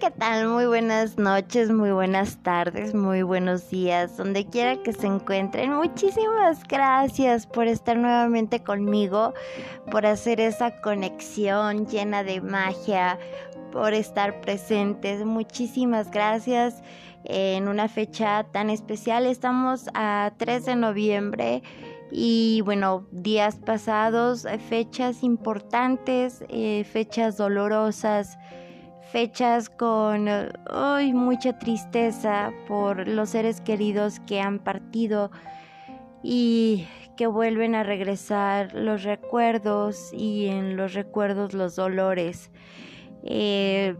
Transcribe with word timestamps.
¿qué 0.00 0.10
tal? 0.10 0.48
Muy 0.48 0.66
buenas 0.66 1.16
noches, 1.16 1.70
muy 1.70 1.90
buenas 1.90 2.42
tardes, 2.42 2.94
muy 2.94 3.22
buenos 3.22 3.70
días, 3.70 4.16
donde 4.18 4.44
quiera 4.44 4.82
que 4.82 4.92
se 4.92 5.06
encuentren. 5.06 5.72
Muchísimas 5.72 6.64
gracias 6.68 7.46
por 7.46 7.66
estar 7.66 7.96
nuevamente 7.96 8.62
conmigo, 8.62 9.32
por 9.90 10.04
hacer 10.04 10.40
esa 10.40 10.82
conexión 10.82 11.86
llena 11.86 12.24
de 12.24 12.42
magia, 12.42 13.18
por 13.72 13.94
estar 13.94 14.42
presentes. 14.42 15.24
Muchísimas 15.24 16.10
gracias 16.10 16.82
en 17.24 17.66
una 17.66 17.88
fecha 17.88 18.44
tan 18.52 18.68
especial. 18.68 19.24
Estamos 19.24 19.88
a 19.94 20.32
3 20.36 20.66
de 20.66 20.76
noviembre 20.76 21.62
y 22.10 22.60
bueno, 22.66 23.06
días 23.12 23.56
pasados, 23.56 24.46
fechas 24.68 25.22
importantes, 25.22 26.44
eh, 26.50 26.84
fechas 26.84 27.38
dolorosas 27.38 28.36
fechas 29.12 29.68
con 29.68 30.28
mucha 31.14 31.58
tristeza 31.58 32.52
por 32.66 33.06
los 33.08 33.30
seres 33.30 33.60
queridos 33.60 34.20
que 34.20 34.40
han 34.40 34.58
partido 34.58 35.30
y 36.22 36.86
que 37.16 37.26
vuelven 37.26 37.74
a 37.74 37.82
regresar 37.82 38.74
los 38.74 39.02
recuerdos 39.04 40.12
y 40.12 40.46
en 40.46 40.76
los 40.76 40.94
recuerdos 40.94 41.54
los 41.54 41.76
dolores. 41.76 42.50
Eh, 43.24 43.96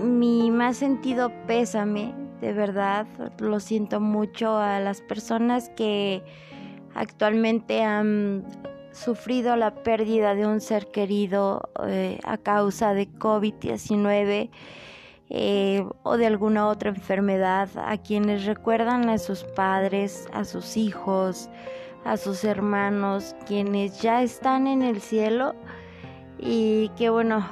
mi 0.00 0.50
más 0.50 0.76
sentido 0.76 1.32
pésame, 1.46 2.14
de 2.40 2.52
verdad, 2.52 3.06
lo 3.40 3.58
siento 3.58 4.00
mucho 4.00 4.56
a 4.58 4.78
las 4.78 5.00
personas 5.02 5.70
que 5.70 6.22
actualmente 6.94 7.82
han 7.82 8.44
sufrido 8.98 9.56
la 9.56 9.74
pérdida 9.74 10.34
de 10.34 10.46
un 10.46 10.60
ser 10.60 10.90
querido 10.90 11.70
eh, 11.86 12.18
a 12.24 12.36
causa 12.36 12.94
de 12.94 13.08
COVID-19 13.08 14.50
eh, 15.30 15.84
o 16.02 16.16
de 16.16 16.26
alguna 16.26 16.68
otra 16.68 16.90
enfermedad, 16.90 17.68
a 17.76 17.98
quienes 17.98 18.46
recuerdan 18.46 19.08
a 19.08 19.18
sus 19.18 19.44
padres, 19.44 20.26
a 20.32 20.44
sus 20.44 20.76
hijos, 20.76 21.48
a 22.04 22.16
sus 22.16 22.44
hermanos, 22.44 23.36
quienes 23.46 24.00
ya 24.00 24.22
están 24.22 24.66
en 24.66 24.82
el 24.82 25.00
cielo 25.00 25.54
y 26.38 26.88
que 26.96 27.10
bueno, 27.10 27.46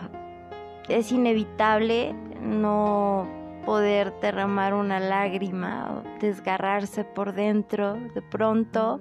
es 0.89 1.13
inevitable 1.13 2.15
no 2.41 3.29
poder 3.67 4.15
derramar 4.21 4.75
una 4.75 5.01
lágrima 5.01 5.91
o 5.93 6.21
desgarrarse 6.21 7.05
por 7.05 7.35
dentro 7.35 7.95
de 8.15 8.23
pronto. 8.23 9.01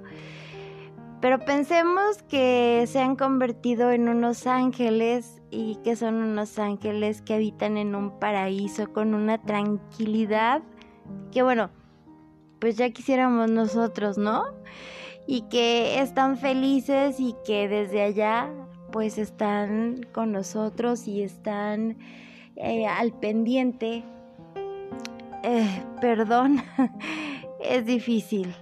Pero 1.21 1.39
pensemos 1.39 2.21
que 2.23 2.85
se 2.87 2.99
han 2.99 3.15
convertido 3.15 3.91
en 3.91 4.09
unos 4.09 4.47
ángeles 4.47 5.41
y 5.49 5.77
que 5.77 5.95
son 5.95 6.15
unos 6.15 6.59
ángeles 6.59 7.21
que 7.21 7.35
habitan 7.35 7.77
en 7.77 7.95
un 7.95 8.19
paraíso 8.19 8.91
con 8.91 9.13
una 9.13 9.41
tranquilidad 9.41 10.61
que 11.31 11.43
bueno, 11.43 11.69
pues 12.59 12.77
ya 12.77 12.89
quisiéramos 12.89 13.49
nosotros, 13.49 14.17
¿no? 14.17 14.43
Y 15.27 15.41
que 15.49 15.99
están 15.99 16.37
felices 16.37 17.19
y 17.19 17.35
que 17.45 17.67
desde 17.67 18.01
allá 18.01 18.51
pues 18.91 19.17
están 19.17 20.05
con 20.13 20.31
nosotros 20.31 21.07
y 21.07 21.23
están 21.23 21.97
eh, 22.55 22.87
al 22.87 23.11
pendiente. 23.11 24.03
Eh, 25.43 25.83
perdón, 25.99 26.63
es 27.59 27.85
difícil 27.85 28.55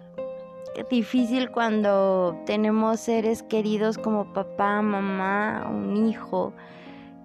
difícil 0.90 1.52
cuando 1.52 2.42
tenemos 2.46 3.00
seres 3.00 3.44
queridos 3.44 3.98
como 3.98 4.34
papá, 4.34 4.82
mamá, 4.82 5.68
un 5.70 6.08
hijo 6.08 6.54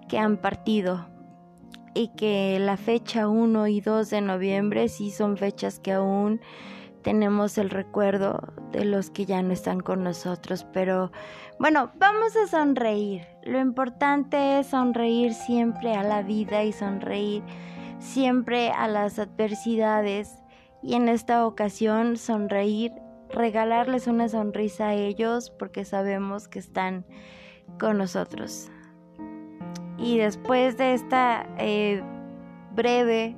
que 0.07 0.17
han 0.17 0.37
partido 0.37 1.07
y 1.93 2.09
que 2.09 2.57
la 2.59 2.77
fecha 2.77 3.27
1 3.27 3.67
y 3.67 3.81
2 3.81 4.09
de 4.09 4.21
noviembre 4.21 4.89
sí 4.89 5.11
son 5.11 5.37
fechas 5.37 5.79
que 5.79 5.93
aún 5.93 6.41
tenemos 7.01 7.57
el 7.57 7.69
recuerdo 7.69 8.53
de 8.71 8.85
los 8.85 9.09
que 9.09 9.25
ya 9.25 9.41
no 9.41 9.53
están 9.53 9.79
con 9.79 10.03
nosotros, 10.03 10.65
pero 10.73 11.11
bueno, 11.59 11.91
vamos 11.95 12.35
a 12.35 12.47
sonreír. 12.47 13.25
Lo 13.43 13.59
importante 13.59 14.59
es 14.59 14.67
sonreír 14.67 15.33
siempre 15.33 15.95
a 15.95 16.03
la 16.03 16.21
vida 16.21 16.63
y 16.63 16.71
sonreír 16.71 17.43
siempre 17.99 18.69
a 18.69 18.87
las 18.87 19.19
adversidades 19.19 20.41
y 20.81 20.93
en 20.93 21.09
esta 21.09 21.45
ocasión 21.45 22.17
sonreír 22.17 22.93
regalarles 23.33 24.07
una 24.07 24.29
sonrisa 24.29 24.89
a 24.89 24.93
ellos 24.93 25.49
porque 25.51 25.85
sabemos 25.85 26.47
que 26.47 26.59
están 26.59 27.05
con 27.79 27.97
nosotros. 27.97 28.69
Y 29.97 30.17
después 30.17 30.77
de 30.77 30.93
esta 30.93 31.47
eh, 31.57 32.01
breve, 32.73 33.35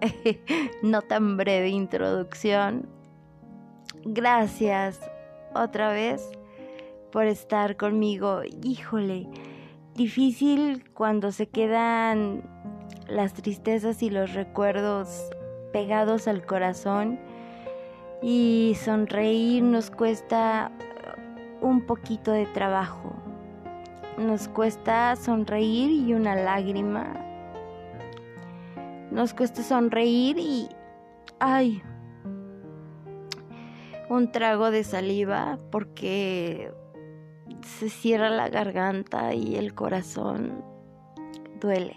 no 0.82 1.02
tan 1.02 1.36
breve 1.36 1.68
introducción, 1.68 2.88
gracias 4.04 5.00
otra 5.54 5.92
vez 5.92 6.30
por 7.12 7.26
estar 7.26 7.76
conmigo. 7.76 8.42
Híjole, 8.62 9.28
difícil 9.94 10.90
cuando 10.92 11.30
se 11.30 11.48
quedan 11.48 12.42
las 13.08 13.34
tristezas 13.34 14.02
y 14.02 14.10
los 14.10 14.34
recuerdos 14.34 15.30
pegados 15.72 16.26
al 16.26 16.44
corazón 16.44 17.20
y 18.26 18.74
sonreír 18.82 19.62
nos 19.62 19.90
cuesta 19.90 20.72
un 21.60 21.82
poquito 21.82 22.32
de 22.32 22.46
trabajo. 22.46 23.12
Nos 24.16 24.48
cuesta 24.48 25.14
sonreír 25.16 25.90
y 25.90 26.14
una 26.14 26.34
lágrima. 26.34 27.12
Nos 29.10 29.34
cuesta 29.34 29.62
sonreír 29.62 30.38
y... 30.38 30.70
¡Ay! 31.38 31.82
Un 34.08 34.32
trago 34.32 34.70
de 34.70 34.84
saliva 34.84 35.58
porque 35.70 36.72
se 37.60 37.90
cierra 37.90 38.30
la 38.30 38.48
garganta 38.48 39.34
y 39.34 39.56
el 39.56 39.74
corazón 39.74 40.64
duele. 41.60 41.96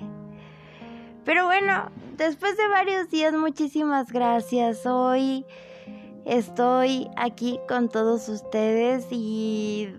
Pero 1.23 1.45
bueno, 1.45 1.89
después 2.17 2.57
de 2.57 2.67
varios 2.67 3.09
días, 3.09 3.33
muchísimas 3.33 4.11
gracias. 4.11 4.85
Hoy 4.85 5.45
estoy 6.27 7.09
aquí 7.15 7.59
con 7.69 7.87
todos 7.89 8.27
ustedes 8.27 9.07
y 9.11 9.89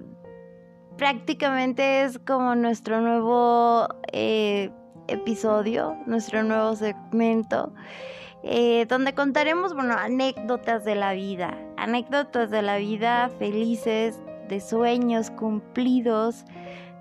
prácticamente 0.99 2.03
es 2.03 2.19
como 2.19 2.55
nuestro 2.55 3.01
nuevo 3.01 3.89
eh, 4.13 4.71
episodio, 5.09 5.97
nuestro 6.07 6.43
nuevo 6.43 6.77
segmento. 6.77 7.73
Eh, 8.45 8.87
donde 8.89 9.15
contaremos, 9.15 9.75
bueno, 9.75 9.95
anécdotas 9.99 10.85
de 10.85 10.95
la 10.95 11.13
vida, 11.13 11.59
anécdotas 11.77 12.51
de 12.51 12.63
la 12.63 12.77
vida 12.77 13.31
felices, 13.39 14.21
de 14.49 14.61
sueños 14.61 15.31
cumplidos, 15.31 16.45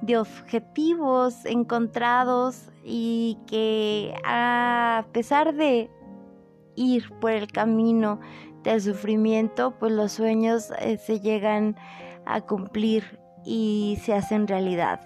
de 0.02 0.18
objetivos 0.18 1.46
encontrados 1.46 2.72
y 2.84 3.38
que 3.46 4.16
a 4.26 5.06
pesar 5.12 5.54
de 5.54 5.92
ir 6.76 7.12
por 7.20 7.32
el 7.32 7.48
camino 7.48 8.20
del 8.64 8.82
sufrimiento, 8.82 9.76
pues 9.80 9.92
los 9.92 10.12
sueños 10.12 10.72
eh, 10.80 10.98
se 10.98 11.20
llegan 11.20 11.76
a 12.26 12.42
cumplir 12.42 13.20
y 13.46 13.98
se 14.04 14.14
hacen 14.14 14.48
realidad. 14.48 15.00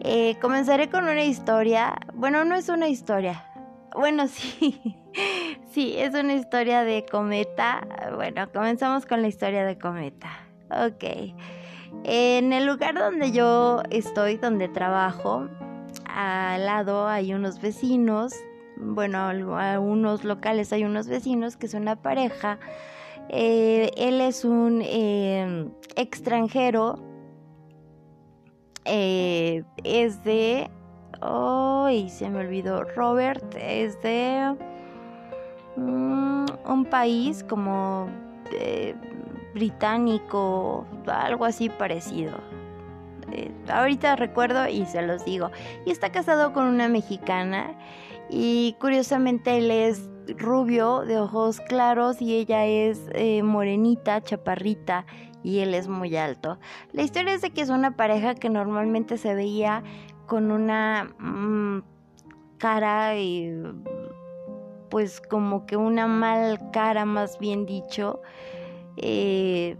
Eh, 0.00 0.36
comenzaré 0.40 0.88
con 0.88 1.04
una 1.04 1.24
historia, 1.24 1.96
bueno, 2.14 2.44
no 2.44 2.54
es 2.54 2.68
una 2.68 2.88
historia, 2.88 3.44
bueno, 3.96 4.28
sí, 4.28 4.96
sí, 5.70 5.94
es 5.96 6.14
una 6.14 6.34
historia 6.34 6.84
de 6.84 7.06
cometa. 7.10 7.86
Bueno, 8.14 8.50
comenzamos 8.52 9.06
con 9.06 9.22
la 9.22 9.28
historia 9.28 9.64
de 9.64 9.78
cometa. 9.78 10.28
Ok. 10.70 11.34
En 12.04 12.52
el 12.52 12.66
lugar 12.66 12.94
donde 12.94 13.32
yo 13.32 13.82
estoy, 13.90 14.36
donde 14.36 14.68
trabajo, 14.68 15.48
al 16.04 16.66
lado 16.66 17.08
hay 17.08 17.32
unos 17.32 17.60
vecinos 17.60 18.34
bueno, 18.76 19.28
algunos 19.56 20.24
locales 20.24 20.72
hay 20.72 20.84
unos 20.84 21.08
vecinos 21.08 21.56
que 21.56 21.68
son 21.68 21.82
una 21.82 21.96
pareja. 21.96 22.58
Eh, 23.28 23.90
él 23.96 24.20
es 24.20 24.44
un 24.44 24.82
em, 24.84 25.70
extranjero. 25.96 26.98
Eh, 28.84 29.64
es 29.82 30.22
de. 30.24 30.70
¡Ay! 31.20 32.08
se 32.10 32.28
me 32.28 32.40
olvidó. 32.40 32.84
Robert 32.84 33.54
es 33.58 34.00
de. 34.02 34.54
Mm, 35.76 36.46
un 36.68 36.84
país 36.84 37.44
como. 37.44 38.08
Eh, 38.52 38.94
británico, 39.54 40.86
algo 41.06 41.46
así 41.46 41.70
parecido. 41.70 42.34
ahorita 43.68 44.14
recuerdo 44.16 44.68
y 44.68 44.84
se 44.84 45.00
los 45.00 45.24
digo. 45.24 45.50
Y 45.86 45.90
está 45.90 46.12
casado 46.12 46.52
con 46.52 46.66
una 46.66 46.88
mexicana 46.88 47.74
y 48.30 48.76
curiosamente 48.80 49.58
él 49.58 49.70
es 49.70 50.08
rubio, 50.36 51.00
de 51.00 51.18
ojos 51.18 51.60
claros 51.60 52.20
y 52.20 52.34
ella 52.34 52.66
es 52.66 53.00
eh, 53.12 53.42
morenita, 53.42 54.20
chaparrita 54.20 55.06
y 55.42 55.60
él 55.60 55.74
es 55.74 55.88
muy 55.88 56.16
alto. 56.16 56.58
La 56.92 57.02
historia 57.02 57.34
es 57.34 57.42
de 57.42 57.50
que 57.50 57.60
es 57.60 57.68
una 57.68 57.96
pareja 57.96 58.34
que 58.34 58.50
normalmente 58.50 59.18
se 59.18 59.34
veía 59.34 59.84
con 60.26 60.50
una 60.50 61.14
mm, 61.18 61.82
cara 62.58 63.12
pues 64.90 65.20
como 65.20 65.66
que 65.66 65.76
una 65.76 66.06
mal 66.06 66.70
cara 66.72 67.04
más 67.04 67.38
bien 67.38 67.66
dicho. 67.66 68.20
Eh, 68.96 69.76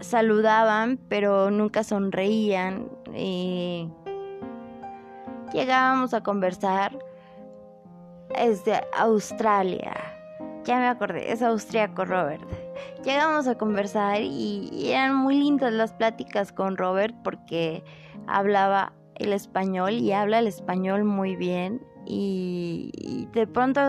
saludaban 0.00 0.98
pero 1.08 1.50
nunca 1.50 1.82
sonreían. 1.82 2.88
Eh, 3.14 3.88
llegábamos 5.52 6.14
a 6.14 6.22
conversar. 6.22 7.07
Es 8.34 8.64
de 8.64 8.80
Australia. 8.96 9.94
Ya 10.64 10.78
me 10.78 10.86
acordé, 10.86 11.32
es 11.32 11.42
austriaco 11.42 12.04
Robert. 12.04 12.42
Llegamos 13.04 13.48
a 13.48 13.56
conversar 13.56 14.20
y 14.22 14.90
eran 14.92 15.14
muy 15.14 15.36
lindas 15.36 15.72
las 15.72 15.92
pláticas 15.92 16.52
con 16.52 16.76
Robert 16.76 17.14
porque 17.22 17.82
hablaba 18.26 18.92
el 19.18 19.32
español 19.32 19.92
y 19.92 20.12
habla 20.12 20.38
el 20.38 20.46
español 20.46 21.04
muy 21.04 21.36
bien 21.36 21.80
y, 22.06 23.28
de 23.32 23.46
pronto 23.46 23.80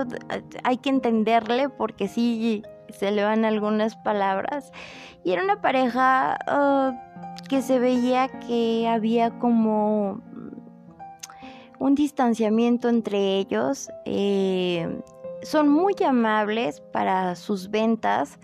hay 0.63 0.77
que 0.77 0.89
entenderle 0.89 1.69
porque 1.69 2.07
sí 2.07 2.63
se 2.89 3.11
le 3.11 3.23
van 3.23 3.45
algunas 3.45 3.95
palabras 3.95 4.71
y 5.23 5.31
era 5.31 5.43
una 5.43 5.61
pareja 5.61 6.37
uh, 6.51 7.47
que 7.47 7.61
se 7.61 7.79
veía 7.79 8.27
que 8.27 8.87
había 8.89 9.39
como 9.39 10.21
un 11.79 11.95
distanciamiento 11.95 12.89
entre 12.89 13.37
ellos 13.37 13.89
eh, 14.05 15.01
son 15.41 15.69
muy 15.69 15.95
amables 16.05 16.81
para 16.81 17.35
sus 17.35 17.69
ventas 17.69 18.37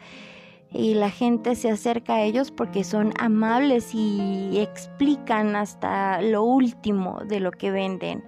y 0.71 0.93
la 0.93 1.09
gente 1.09 1.55
se 1.55 1.69
acerca 1.69 2.15
a 2.15 2.23
ellos 2.23 2.51
porque 2.51 2.83
son 2.83 3.13
amables 3.19 3.93
y 3.93 4.57
explican 4.59 5.55
hasta 5.55 6.21
lo 6.21 6.43
último 6.43 7.21
de 7.25 7.39
lo 7.39 7.51
que 7.51 7.71
venden. 7.71 8.25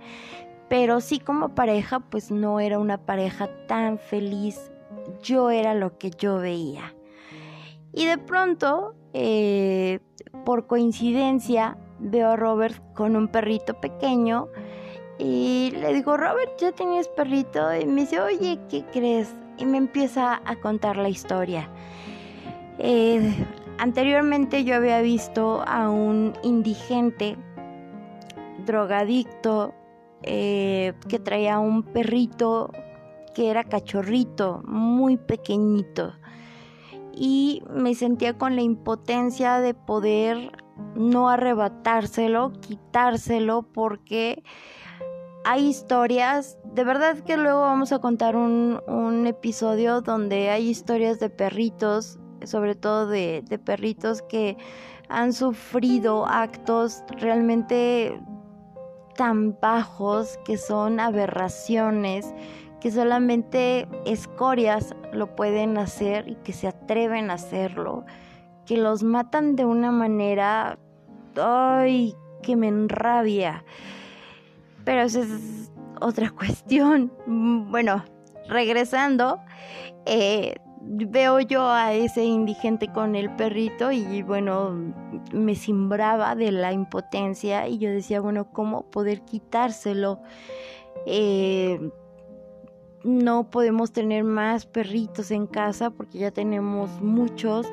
Pero 0.70 1.00
sí 1.02 1.20
como 1.20 1.56
pareja, 1.56 2.00
pues 2.00 2.32
no 2.32 2.60
era 2.60 2.80
una 2.80 2.98
pareja 2.98 3.50
tan 3.68 3.98
feliz. 3.98 4.72
Yo 5.24 5.50
era 5.50 5.74
lo 5.74 5.98
que 5.98 6.12
yo 6.12 6.40
veía. 6.40 6.94
Y 7.94 8.06
de 8.06 8.18
pronto, 8.18 8.96
eh, 9.14 10.00
por 10.46 10.68
coincidencia, 10.68 11.78
veo 12.00 12.30
a 12.30 12.36
Robert 12.36 12.82
con 12.94 13.16
un 13.16 13.28
perrito 13.28 13.80
pequeño 13.80 14.50
y 15.20 15.72
le 15.72 15.94
digo, 15.94 16.16
Robert, 16.18 16.52
¿ya 16.60 16.72
tenías 16.72 17.08
perrito? 17.08 17.76
Y 17.76 17.86
me 17.86 18.02
dice, 18.02 18.20
oye, 18.20 18.60
¿qué 18.70 18.86
crees? 18.92 19.34
Y 19.58 19.66
me 19.66 19.78
empieza 19.78 20.42
a 20.46 20.56
contar 20.58 20.98
la 20.98 21.10
historia. 21.10 21.70
Eh, 22.78 23.34
anteriormente 23.80 24.64
yo 24.64 24.76
había 24.76 25.02
visto 25.02 25.64
a 25.66 25.90
un 25.90 26.34
indigente 26.44 27.36
drogadicto 28.66 29.74
eh, 30.24 30.94
que 31.08 31.20
traía 31.20 31.58
un 31.58 31.84
perrito 31.84 32.72
que 33.34 33.50
era 33.50 33.64
cachorrito, 33.64 34.62
muy 34.66 35.18
pequeñito. 35.18 36.14
Y 37.14 37.64
me 37.72 37.96
sentía 37.96 38.38
con 38.38 38.56
la 38.56 38.62
impotencia 38.62 39.60
de 39.60 39.74
poder 39.74 40.52
no 40.96 41.30
arrebatárselo, 41.30 42.54
quitárselo, 42.62 43.64
porque 43.64 44.44
hay 45.50 45.68
historias, 45.68 46.58
de 46.74 46.84
verdad 46.84 47.20
que 47.20 47.38
luego 47.38 47.62
vamos 47.62 47.94
a 47.94 48.00
contar 48.00 48.36
un, 48.36 49.26
episodio 49.26 50.02
donde 50.02 50.50
hay 50.50 50.68
historias 50.68 51.22
de 51.22 51.30
perritos, 51.30 52.20
sobre 52.44 52.76
todo 52.76 53.08
de, 53.08 53.46
de 53.48 53.58
perritos 53.58 54.22
que 54.22 54.58
han 55.08 55.32
sufrido 55.32 56.26
actos 56.28 57.02
realmente 57.22 58.20
tan 59.16 59.58
bajos 59.62 60.38
que 60.44 60.58
son 60.58 61.00
aberraciones, 61.00 62.34
que 62.82 62.92
solamente 62.92 63.88
escorias 64.06 64.94
lo 65.14 65.34
pueden 65.34 65.78
hacer 65.78 66.28
y 66.28 66.36
que 66.36 66.52
se 66.52 66.68
atreven 66.68 67.32
a 67.32 67.36
hacerlo, 67.36 68.04
que 68.66 68.76
los 68.76 69.02
matan 69.02 69.56
de 69.56 69.64
una 69.64 69.92
manera, 69.92 70.78
ay, 71.38 72.16
que 72.44 72.58
me 72.58 72.68
enrabia. 72.68 73.64
Pero 74.88 75.02
esa 75.02 75.20
es 75.20 75.70
otra 76.00 76.30
cuestión. 76.38 77.12
Bueno, 77.26 78.06
regresando, 78.48 79.42
eh, 80.06 80.56
veo 80.80 81.42
yo 81.42 81.70
a 81.70 81.92
ese 81.92 82.24
indigente 82.24 82.88
con 82.94 83.14
el 83.18 83.36
perrito 83.36 83.92
y 83.92 84.22
bueno, 84.22 84.94
me 85.34 85.56
simbraba 85.56 86.36
de 86.36 86.54
la 86.54 86.72
impotencia 86.72 87.68
y 87.68 87.80
yo 87.80 87.90
decía, 87.90 88.22
bueno, 88.22 88.54
¿cómo 88.54 88.90
poder 88.90 89.24
quitárselo? 89.26 90.22
Eh, 91.06 91.92
no 93.04 93.50
podemos 93.50 93.92
tener 93.92 94.24
más 94.24 94.66
perritos 94.66 95.32
en 95.32 95.48
casa 95.48 95.90
porque 95.90 96.20
ya 96.20 96.32
tenemos 96.32 97.02
muchos 97.02 97.68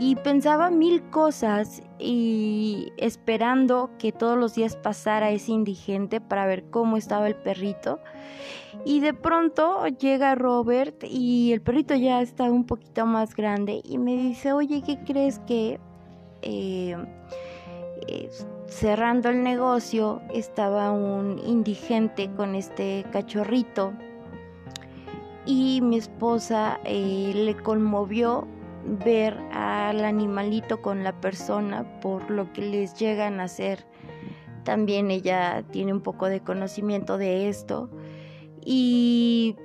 y 0.00 0.16
pensaba 0.16 0.70
mil 0.70 1.08
cosas 1.10 1.82
y 1.98 2.92
esperando 2.96 3.90
que 3.98 4.12
todos 4.12 4.36
los 4.36 4.54
días 4.54 4.76
pasara 4.76 5.30
ese 5.30 5.52
indigente 5.52 6.20
para 6.20 6.46
ver 6.46 6.64
cómo 6.70 6.96
estaba 6.96 7.26
el 7.26 7.36
perrito. 7.36 8.00
Y 8.84 9.00
de 9.00 9.14
pronto 9.14 9.86
llega 9.86 10.34
Robert 10.34 11.02
y 11.02 11.52
el 11.52 11.60
perrito 11.60 11.94
ya 11.94 12.20
está 12.20 12.44
un 12.44 12.64
poquito 12.64 13.06
más 13.06 13.34
grande 13.34 13.80
y 13.82 13.98
me 13.98 14.16
dice, 14.16 14.52
oye, 14.52 14.82
¿qué 14.84 14.98
crees 14.98 15.38
que 15.40 15.80
eh, 16.42 16.96
eh, 18.06 18.30
cerrando 18.68 19.30
el 19.30 19.42
negocio 19.42 20.20
estaba 20.32 20.92
un 20.92 21.40
indigente 21.44 22.30
con 22.36 22.54
este 22.54 23.04
cachorrito? 23.10 23.92
Y 25.46 25.80
mi 25.80 25.96
esposa 25.96 26.80
eh, 26.84 27.32
le 27.34 27.56
conmovió 27.56 28.46
ver 28.86 29.36
al 29.52 30.04
animalito 30.04 30.80
con 30.80 31.02
la 31.02 31.20
persona 31.20 32.00
por 32.00 32.30
lo 32.30 32.52
que 32.52 32.62
les 32.62 32.94
llegan 32.94 33.40
a 33.40 33.44
hacer. 33.44 33.86
También 34.64 35.10
ella 35.10 35.64
tiene 35.70 35.92
un 35.92 36.00
poco 36.00 36.26
de 36.26 36.40
conocimiento 36.40 37.18
de 37.18 37.48
esto. 37.48 37.90
Y 38.64 39.56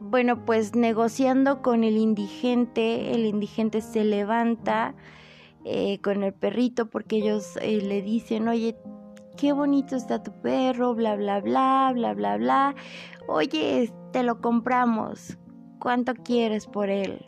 bueno, 0.00 0.44
pues 0.44 0.74
negociando 0.74 1.60
con 1.60 1.84
el 1.84 1.96
indigente, 1.96 3.14
el 3.14 3.26
indigente 3.26 3.80
se 3.80 4.04
levanta 4.04 4.94
eh, 5.64 5.98
con 6.02 6.22
el 6.22 6.32
perrito 6.32 6.88
porque 6.90 7.16
ellos 7.16 7.56
eh, 7.60 7.80
le 7.82 8.00
dicen, 8.02 8.48
oye, 8.48 8.76
qué 9.36 9.52
bonito 9.52 9.96
está 9.96 10.22
tu 10.22 10.32
perro, 10.40 10.94
bla, 10.94 11.16
bla, 11.16 11.40
bla, 11.40 11.92
bla, 11.94 12.14
bla, 12.14 12.36
bla. 12.36 12.74
Oye, 13.26 13.92
te 14.12 14.22
lo 14.22 14.40
compramos. 14.40 15.36
¿Cuánto 15.84 16.14
quieres 16.14 16.66
por 16.66 16.88
él? 16.88 17.26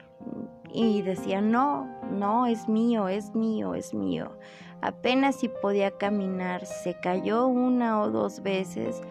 Y 0.72 1.02
decía, 1.02 1.42
no, 1.42 1.86
no, 2.10 2.46
es 2.46 2.68
mío, 2.68 3.06
es 3.06 3.34
mío, 3.34 3.74
es 3.74 3.92
mío. 3.92 4.32
Apenas 4.80 5.36
si 5.36 5.48
podía 5.48 5.90
caminar, 5.90 6.64
se 6.64 6.98
cayó 6.98 7.46
una 7.48 8.00
o 8.00 8.10
dos 8.10 8.42
veces, 8.42 9.02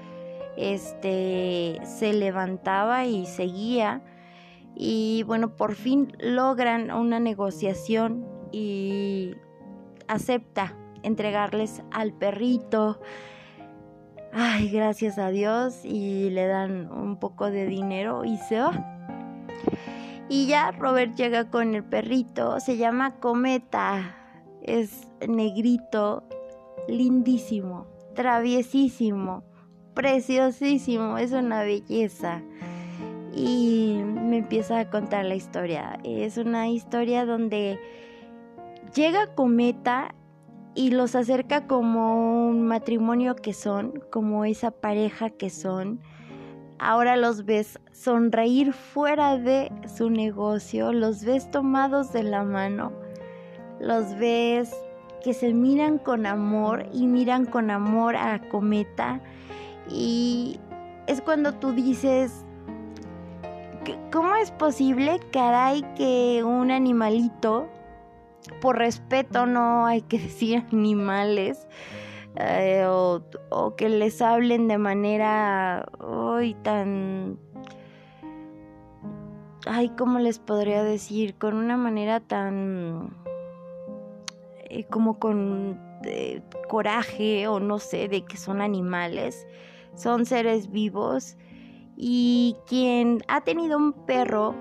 este, 0.58 1.80
se 1.84 2.14
levantaba 2.14 3.06
y 3.06 3.28
seguía. 3.28 4.02
Y 4.76 5.24
bueno, 5.28 5.56
por 5.56 5.76
fin 5.76 6.12
logran 6.20 6.90
una 6.90 7.20
negociación 7.20 8.26
y 8.52 9.36
acepta 10.08 10.76
entregarles 11.04 11.84
al 11.92 12.14
perrito. 12.14 13.00
Ay, 14.34 14.70
gracias 14.70 15.20
a 15.20 15.30
Dios 15.30 15.86
y 15.86 16.32
le 16.32 16.48
dan 16.48 16.92
un 16.92 17.20
poco 17.20 17.52
de 17.52 17.68
dinero 17.68 18.26
y 18.26 18.38
se 18.38 18.60
va. 18.60 18.95
Y 20.28 20.48
ya 20.48 20.72
Robert 20.72 21.16
llega 21.16 21.50
con 21.50 21.76
el 21.76 21.84
perrito, 21.84 22.60
se 22.60 22.78
llama 22.78 23.20
Cometa, 23.20 24.16
es 24.64 25.08
negrito, 25.28 26.24
lindísimo, 26.88 27.86
traviesísimo, 28.16 29.44
preciosísimo, 29.94 31.20
es 31.20 31.32
una 31.32 31.62
belleza. 31.62 32.42
Y 33.36 34.02
me 34.04 34.38
empieza 34.38 34.80
a 34.80 34.90
contar 34.90 35.26
la 35.26 35.36
historia. 35.36 36.00
Es 36.04 36.38
una 36.38 36.70
historia 36.70 37.26
donde 37.26 37.80
llega 38.96 39.36
Cometa 39.36 40.16
y 40.74 40.92
los 40.92 41.16
acerca 41.16 41.68
como 41.68 42.48
un 42.48 42.66
matrimonio 42.66 43.36
que 43.36 43.54
son, 43.54 44.02
como 44.12 44.46
esa 44.46 44.72
pareja 44.72 45.30
que 45.30 45.50
son 45.50 46.02
Ahora 46.78 47.16
los 47.16 47.46
ves 47.46 47.80
sonreír 47.94 48.74
fuera 48.74 49.38
de 49.38 49.72
su 49.88 50.10
negocio, 50.10 50.92
los 50.92 51.24
ves 51.24 51.50
tomados 51.50 52.12
de 52.12 52.24
la 52.24 52.44
mano, 52.44 52.92
los 53.80 54.16
ves 54.18 54.76
que 55.24 55.34
se 55.34 55.54
miran 55.54 55.98
con 55.98 56.26
amor 56.26 56.86
y 56.94 57.08
miran 57.08 57.46
con 57.46 57.72
amor 57.72 58.16
a 58.18 58.40
Cometa. 58.50 59.22
Y 59.90 60.60
es 61.08 61.22
cuando 61.22 61.54
tú 61.54 61.72
dices, 61.72 62.46
¿cómo 64.12 64.36
es 64.36 64.52
posible, 64.52 65.20
caray, 65.32 65.82
que 65.96 66.44
un 66.44 66.72
animalito, 66.72 67.68
por 68.62 68.78
respeto 68.78 69.46
no 69.46 69.86
hay 69.86 70.02
que 70.02 70.20
decir 70.24 70.66
animales, 70.72 71.68
eh, 72.38 72.86
o, 72.88 73.22
o, 73.50 73.76
que 73.76 73.90
les 73.90 74.22
hablen 74.22 74.68
de 74.68 74.78
manera 74.78 75.88
hoy 76.00 76.54
tan 76.64 77.40
ay 79.66 79.90
cómo 79.98 80.20
les 80.20 80.40
podría 80.40 80.84
decir 80.84 81.36
con 81.36 81.56
una 81.56 81.78
manera 81.78 82.20
tan 82.20 83.16
eh, 84.70 84.84
como 84.86 85.18
con 85.20 85.80
eh, 86.04 86.42
coraje 86.68 87.48
o 87.48 87.60
no 87.60 87.80
sé 87.80 88.08
de 88.08 88.24
que 88.24 88.38
son 88.38 88.62
animales 88.62 89.48
son 89.96 90.26
seres 90.26 90.72
vivos. 90.72 91.38
Y 91.98 92.58
quien 92.68 93.24
ha 93.28 93.42
tenido 93.42 93.78
un 93.78 93.94
perro 93.94 94.54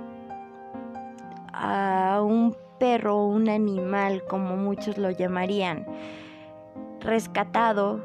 a 1.53 2.23
un 2.25 2.57
perro, 2.79 3.27
un 3.27 3.49
animal, 3.49 4.23
como 4.29 4.57
muchos 4.57 4.99
lo 4.99 5.11
llamarían, 5.11 5.87
rescatado, 7.05 8.03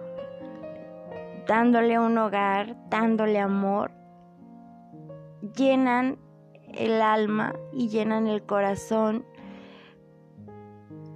dándole 1.48 1.98
un 1.98 2.18
hogar, 2.18 2.76
dándole 2.90 3.40
amor, 3.40 3.92
llenan 5.56 6.20
el 6.74 7.02
alma 7.02 7.54
y 7.74 7.88
llenan 7.88 8.28
el 8.28 8.44
corazón 8.44 9.26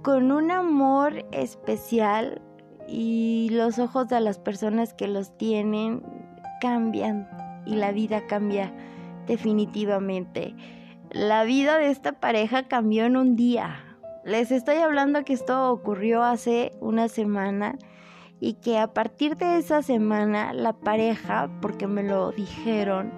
con 0.02 0.32
un 0.32 0.50
amor 0.50 1.24
especial 1.32 2.42
y 2.88 3.48
los 3.52 3.78
ojos 3.78 4.08
de 4.08 4.20
las 4.20 4.38
personas 4.38 4.92
que 4.92 5.08
los 5.08 5.36
tienen 5.38 6.02
cambian 6.60 7.28
y 7.64 7.76
la 7.76 7.92
vida 7.92 8.26
cambia 8.26 8.72
definitivamente. 9.26 10.54
La 11.10 11.44
vida 11.44 11.78
de 11.78 11.90
esta 11.90 12.12
pareja 12.12 12.64
cambió 12.64 13.04
en 13.04 13.16
un 13.16 13.36
día. 13.36 13.93
Les 14.24 14.50
estoy 14.50 14.76
hablando 14.76 15.22
que 15.22 15.34
esto 15.34 15.70
ocurrió 15.70 16.22
hace 16.22 16.72
una 16.80 17.08
semana 17.08 17.76
y 18.40 18.54
que 18.54 18.78
a 18.78 18.94
partir 18.94 19.36
de 19.36 19.58
esa 19.58 19.82
semana 19.82 20.54
la 20.54 20.72
pareja, 20.72 21.50
porque 21.60 21.86
me 21.86 22.02
lo 22.02 22.32
dijeron, 22.32 23.12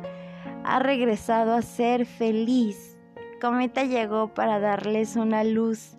ha 0.64 0.80
regresado 0.80 1.54
a 1.54 1.62
ser 1.62 2.06
feliz. 2.06 2.98
Cometa 3.40 3.84
llegó 3.84 4.34
para 4.34 4.58
darles 4.58 5.14
una 5.14 5.44
luz 5.44 5.96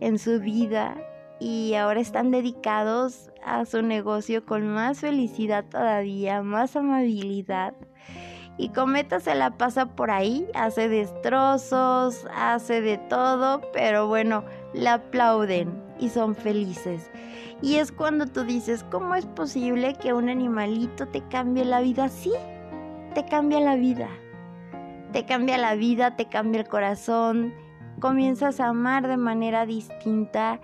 en 0.00 0.18
su 0.18 0.38
vida 0.38 0.98
y 1.40 1.72
ahora 1.74 2.00
están 2.00 2.30
dedicados 2.30 3.30
a 3.42 3.64
su 3.64 3.80
negocio 3.80 4.44
con 4.44 4.68
más 4.68 5.00
felicidad 5.00 5.64
todavía, 5.64 6.42
más 6.42 6.76
amabilidad 6.76 7.74
y 8.58 8.68
Cometa 8.68 9.20
se 9.20 9.34
la 9.34 9.52
pasa 9.52 9.86
por 9.86 10.10
ahí, 10.10 10.46
hace 10.54 10.88
destrozos, 10.88 12.26
hace 12.34 12.80
de 12.80 12.98
todo, 12.98 13.62
pero 13.72 14.06
bueno, 14.06 14.44
le 14.74 14.88
aplauden 14.88 15.82
y 15.98 16.10
son 16.10 16.34
felices. 16.34 17.10
Y 17.62 17.76
es 17.76 17.92
cuando 17.92 18.26
tú 18.26 18.44
dices, 18.44 18.84
¿cómo 18.90 19.14
es 19.14 19.26
posible 19.26 19.94
que 19.94 20.12
un 20.12 20.28
animalito 20.28 21.06
te 21.08 21.22
cambie 21.28 21.64
la 21.64 21.80
vida? 21.80 22.08
Sí, 22.08 22.32
te 23.14 23.24
cambia 23.24 23.60
la 23.60 23.76
vida. 23.76 24.08
Te 25.12 25.24
cambia 25.24 25.58
la 25.58 25.74
vida, 25.74 26.16
te 26.16 26.26
cambia 26.26 26.62
el 26.62 26.68
corazón, 26.68 27.54
comienzas 28.00 28.60
a 28.60 28.68
amar 28.68 29.06
de 29.06 29.16
manera 29.16 29.66
distinta 29.66 30.60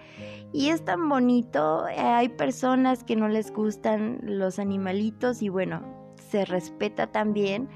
y 0.53 0.71
es 0.71 0.85
tan 0.85 1.09
bonito. 1.09 1.87
Eh, 1.89 2.01
hay 2.01 2.29
personas 2.29 3.05
que 3.05 3.15
no 3.15 3.29
les 3.29 3.53
gustan 3.53 4.19
los 4.23 4.59
animalitos 4.59 5.43
y 5.43 5.49
bueno, 5.49 5.98
se 6.29 6.45
respeta 6.45 7.09
también 7.09 7.69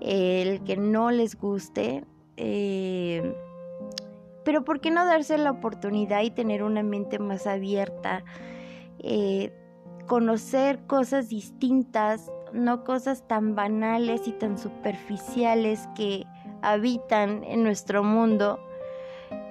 el 0.00 0.62
que 0.64 0.76
no 0.76 1.10
les 1.10 1.36
guste. 1.36 2.04
Eh, 2.36 3.34
pero 4.44 4.64
¿por 4.64 4.80
qué 4.80 4.90
no 4.90 5.06
darse 5.06 5.38
la 5.38 5.50
oportunidad 5.50 6.22
y 6.22 6.30
tener 6.30 6.62
una 6.62 6.82
mente 6.82 7.18
más 7.18 7.46
abierta? 7.46 8.24
Eh, 8.98 9.52
conocer 10.06 10.80
cosas 10.86 11.28
distintas, 11.28 12.30
no 12.52 12.84
cosas 12.84 13.26
tan 13.26 13.54
banales 13.54 14.28
y 14.28 14.32
tan 14.32 14.58
superficiales 14.58 15.88
que 15.96 16.26
habitan 16.62 17.42
en 17.44 17.62
nuestro 17.62 18.04
mundo 18.04 18.58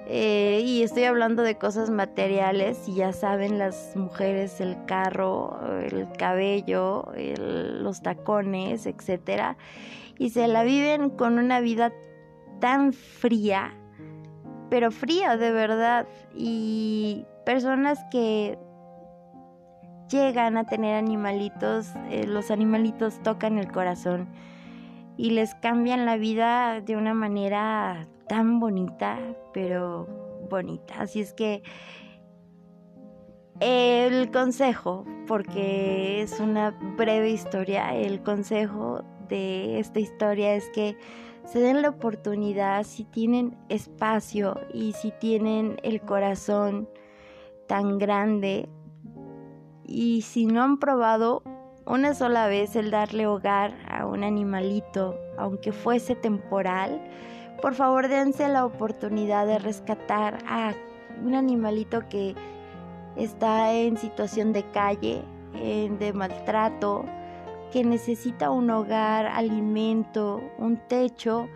eh, 0.06 0.62
y 0.64 0.82
estoy 0.82 1.04
hablando 1.04 1.42
de 1.42 1.56
cosas 1.56 1.90
materiales, 1.90 2.88
y 2.88 2.96
ya 2.96 3.12
saben 3.12 3.58
las 3.58 3.96
mujeres, 3.96 4.60
el 4.60 4.84
carro, 4.86 5.58
el 5.80 6.08
cabello, 6.18 7.10
los 7.36 8.02
tacones, 8.02 8.86
etcétera, 8.86 9.56
y 10.18 10.30
se 10.30 10.46
la 10.48 10.62
viven 10.62 11.10
con 11.10 11.38
una 11.38 11.60
vida 11.60 11.92
tan 12.60 12.92
fría, 12.92 13.74
pero 14.70 14.90
fría 14.90 15.36
de 15.36 15.52
verdad, 15.52 16.06
y 16.34 17.24
personas 17.44 17.98
que 18.10 18.58
llegan 20.10 20.56
a 20.56 20.64
tener 20.64 20.96
animalitos, 20.96 21.88
eh, 22.10 22.26
los 22.26 22.50
animalitos 22.50 23.22
tocan 23.22 23.58
el 23.58 23.70
corazón 23.72 24.28
y 25.16 25.30
les 25.30 25.54
cambian 25.54 26.04
la 26.04 26.16
vida 26.16 26.80
de 26.80 26.96
una 26.96 27.14
manera 27.14 28.06
tan 28.28 28.60
bonita, 28.60 29.18
pero 29.52 30.06
bonita. 30.50 30.94
Así 31.00 31.20
es 31.20 31.32
que 31.32 31.62
el 33.60 34.30
consejo, 34.30 35.04
porque 35.26 36.22
es 36.22 36.40
una 36.40 36.70
breve 36.96 37.30
historia, 37.30 37.94
el 37.94 38.22
consejo 38.22 39.04
de 39.28 39.78
esta 39.78 40.00
historia 40.00 40.54
es 40.54 40.68
que 40.70 40.96
se 41.44 41.60
den 41.60 41.82
la 41.82 41.90
oportunidad 41.90 42.84
si 42.84 43.04
tienen 43.04 43.56
espacio 43.68 44.60
y 44.72 44.92
si 44.92 45.12
tienen 45.12 45.76
el 45.82 46.00
corazón 46.00 46.88
tan 47.68 47.98
grande 47.98 48.68
y 49.84 50.22
si 50.22 50.46
no 50.46 50.62
han 50.62 50.78
probado 50.78 51.42
una 51.86 52.14
sola 52.14 52.48
vez 52.48 52.76
el 52.76 52.90
darle 52.90 53.26
hogar 53.26 53.74
a 53.88 54.06
un 54.06 54.24
animalito, 54.24 55.18
aunque 55.36 55.72
fuese 55.72 56.14
temporal, 56.14 57.02
por 57.60 57.74
favor 57.74 58.08
dense 58.08 58.48
la 58.48 58.64
oportunidad 58.64 59.46
de 59.46 59.58
rescatar 59.58 60.38
a 60.46 60.74
un 61.24 61.34
animalito 61.34 62.08
que 62.08 62.34
está 63.16 63.72
en 63.72 63.96
situación 63.96 64.52
de 64.52 64.64
calle, 64.70 65.22
de 65.52 66.12
maltrato, 66.12 67.04
que 67.72 67.84
necesita 67.84 68.50
un 68.50 68.70
hogar, 68.70 69.26
alimento, 69.26 70.42
un 70.58 70.76
techo, 70.88 71.48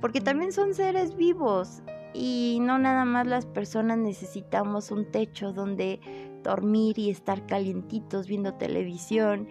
porque 0.00 0.20
también 0.20 0.52
son 0.52 0.74
seres 0.74 1.16
vivos 1.16 1.82
y 2.14 2.58
no 2.62 2.78
nada 2.78 3.04
más 3.04 3.26
las 3.26 3.46
personas 3.46 3.98
necesitamos 3.98 4.90
un 4.90 5.10
techo 5.10 5.52
donde 5.52 6.00
dormir 6.42 6.98
y 6.98 7.10
estar 7.10 7.44
calientitos 7.46 8.26
viendo 8.26 8.54
televisión. 8.54 9.48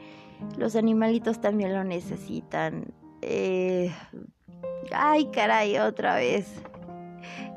Los 0.57 0.75
animalitos 0.75 1.41
también 1.41 1.73
lo 1.73 1.83
necesitan. 1.83 2.93
Eh, 3.27 3.91
Ay, 4.91 5.25
caray, 5.31 5.77
otra 5.77 6.15
vez. 6.15 6.61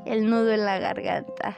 El 0.07 0.31
nudo 0.31 0.51
en 0.53 0.65
la 0.65 0.79
garganta. 0.79 1.57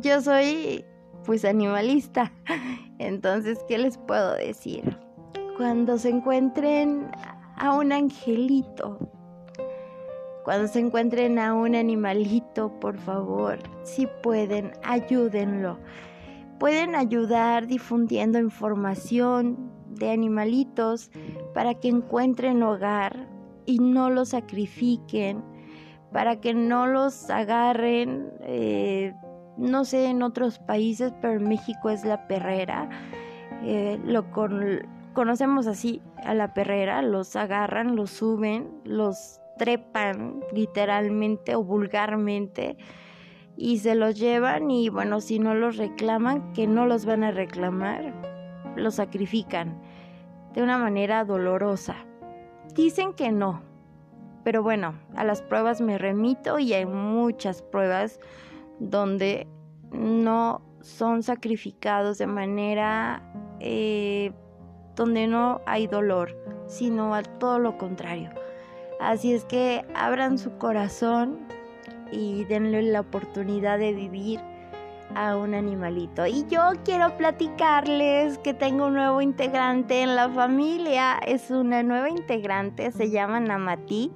Yo 0.00 0.20
soy, 0.20 0.84
pues, 1.24 1.44
animalista. 1.44 2.32
Entonces, 2.98 3.58
¿qué 3.66 3.78
les 3.78 3.96
puedo 3.96 4.34
decir? 4.34 4.98
Cuando 5.56 5.98
se 5.98 6.10
encuentren 6.10 7.10
a 7.56 7.72
un 7.72 7.92
angelito, 7.92 8.98
cuando 10.44 10.68
se 10.68 10.80
encuentren 10.80 11.38
a 11.38 11.54
un 11.54 11.74
animalito, 11.74 12.78
por 12.78 12.98
favor, 12.98 13.58
si 13.82 14.06
pueden, 14.22 14.72
ayúdenlo. 14.84 15.78
Pueden 16.60 16.94
ayudar 16.94 17.66
difundiendo 17.66 18.38
información 18.38 19.72
de 19.88 20.10
animalitos 20.10 21.10
para 21.58 21.74
que 21.74 21.88
encuentren 21.88 22.62
hogar, 22.62 23.26
y 23.66 23.80
no 23.80 24.10
los 24.10 24.28
sacrifiquen, 24.28 25.42
para 26.12 26.40
que 26.40 26.54
no 26.54 26.86
los 26.86 27.30
agarren, 27.30 28.30
eh, 28.42 29.12
no 29.56 29.84
sé, 29.84 30.06
en 30.06 30.22
otros 30.22 30.60
países, 30.60 31.12
pero 31.20 31.34
en 31.34 31.48
México 31.48 31.90
es 31.90 32.04
la 32.04 32.28
perrera. 32.28 32.88
Eh, 33.64 33.98
lo 34.04 34.30
conocemos 35.14 35.66
así 35.66 36.00
a 36.22 36.32
la 36.32 36.54
perrera, 36.54 37.02
los 37.02 37.34
agarran, 37.34 37.96
los 37.96 38.10
suben, 38.12 38.70
los 38.84 39.40
trepan 39.58 40.44
literalmente 40.52 41.56
o 41.56 41.64
vulgarmente 41.64 42.76
y 43.56 43.78
se 43.78 43.96
los 43.96 44.16
llevan 44.16 44.70
y 44.70 44.90
bueno, 44.90 45.20
si 45.20 45.40
no 45.40 45.54
los 45.54 45.76
reclaman, 45.76 46.52
que 46.52 46.68
no 46.68 46.86
los 46.86 47.04
van 47.04 47.24
a 47.24 47.32
reclamar, 47.32 48.14
los 48.76 48.94
sacrifican 48.94 49.87
de 50.54 50.62
una 50.62 50.78
manera 50.78 51.24
dolorosa. 51.24 51.96
Dicen 52.74 53.12
que 53.12 53.32
no, 53.32 53.62
pero 54.44 54.62
bueno, 54.62 54.94
a 55.14 55.24
las 55.24 55.42
pruebas 55.42 55.80
me 55.80 55.98
remito 55.98 56.58
y 56.58 56.72
hay 56.72 56.86
muchas 56.86 57.62
pruebas 57.62 58.18
donde 58.78 59.46
no 59.92 60.62
son 60.80 61.22
sacrificados 61.22 62.18
de 62.18 62.26
manera 62.26 63.22
eh, 63.60 64.32
donde 64.94 65.26
no 65.26 65.60
hay 65.66 65.86
dolor, 65.86 66.36
sino 66.66 67.14
a 67.14 67.22
todo 67.22 67.58
lo 67.58 67.78
contrario. 67.78 68.30
Así 69.00 69.32
es 69.32 69.44
que 69.44 69.84
abran 69.94 70.38
su 70.38 70.56
corazón 70.58 71.38
y 72.10 72.44
denle 72.44 72.82
la 72.82 73.00
oportunidad 73.00 73.78
de 73.78 73.92
vivir 73.92 74.40
a 75.18 75.36
un 75.36 75.54
animalito. 75.54 76.26
Y 76.26 76.46
yo 76.48 76.60
quiero 76.84 77.16
platicarles 77.16 78.38
que 78.38 78.54
tengo 78.54 78.86
un 78.86 78.94
nuevo 78.94 79.20
integrante 79.20 80.02
en 80.02 80.14
la 80.14 80.28
familia. 80.28 81.18
Es 81.26 81.50
una 81.50 81.82
nueva 81.82 82.08
integrante, 82.08 82.92
se 82.92 83.10
llama 83.10 83.40
Namati. 83.40 84.12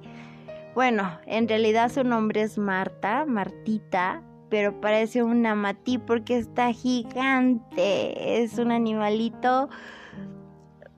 Bueno, 0.75 1.19
en 1.25 1.47
realidad 1.47 1.91
su 1.91 2.03
nombre 2.03 2.41
es 2.41 2.57
Marta, 2.57 3.25
Martita, 3.25 4.23
pero 4.49 4.79
parece 4.79 5.23
un 5.23 5.41
Namatí 5.41 5.97
porque 5.97 6.37
está 6.37 6.71
gigante. 6.71 8.41
Es 8.41 8.57
un 8.57 8.71
animalito, 8.71 9.69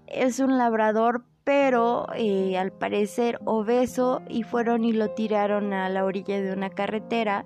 es 0.07 0.39
un 0.39 0.57
labrador, 0.57 1.25
pero 1.43 2.07
eh, 2.15 2.57
al 2.57 2.71
parecer 2.71 3.39
obeso 3.45 4.21
y 4.29 4.43
fueron 4.43 4.83
y 4.85 4.93
lo 4.93 5.09
tiraron 5.11 5.73
a 5.73 5.89
la 5.89 6.05
orilla 6.05 6.41
de 6.41 6.53
una 6.53 6.69
carretera. 6.69 7.45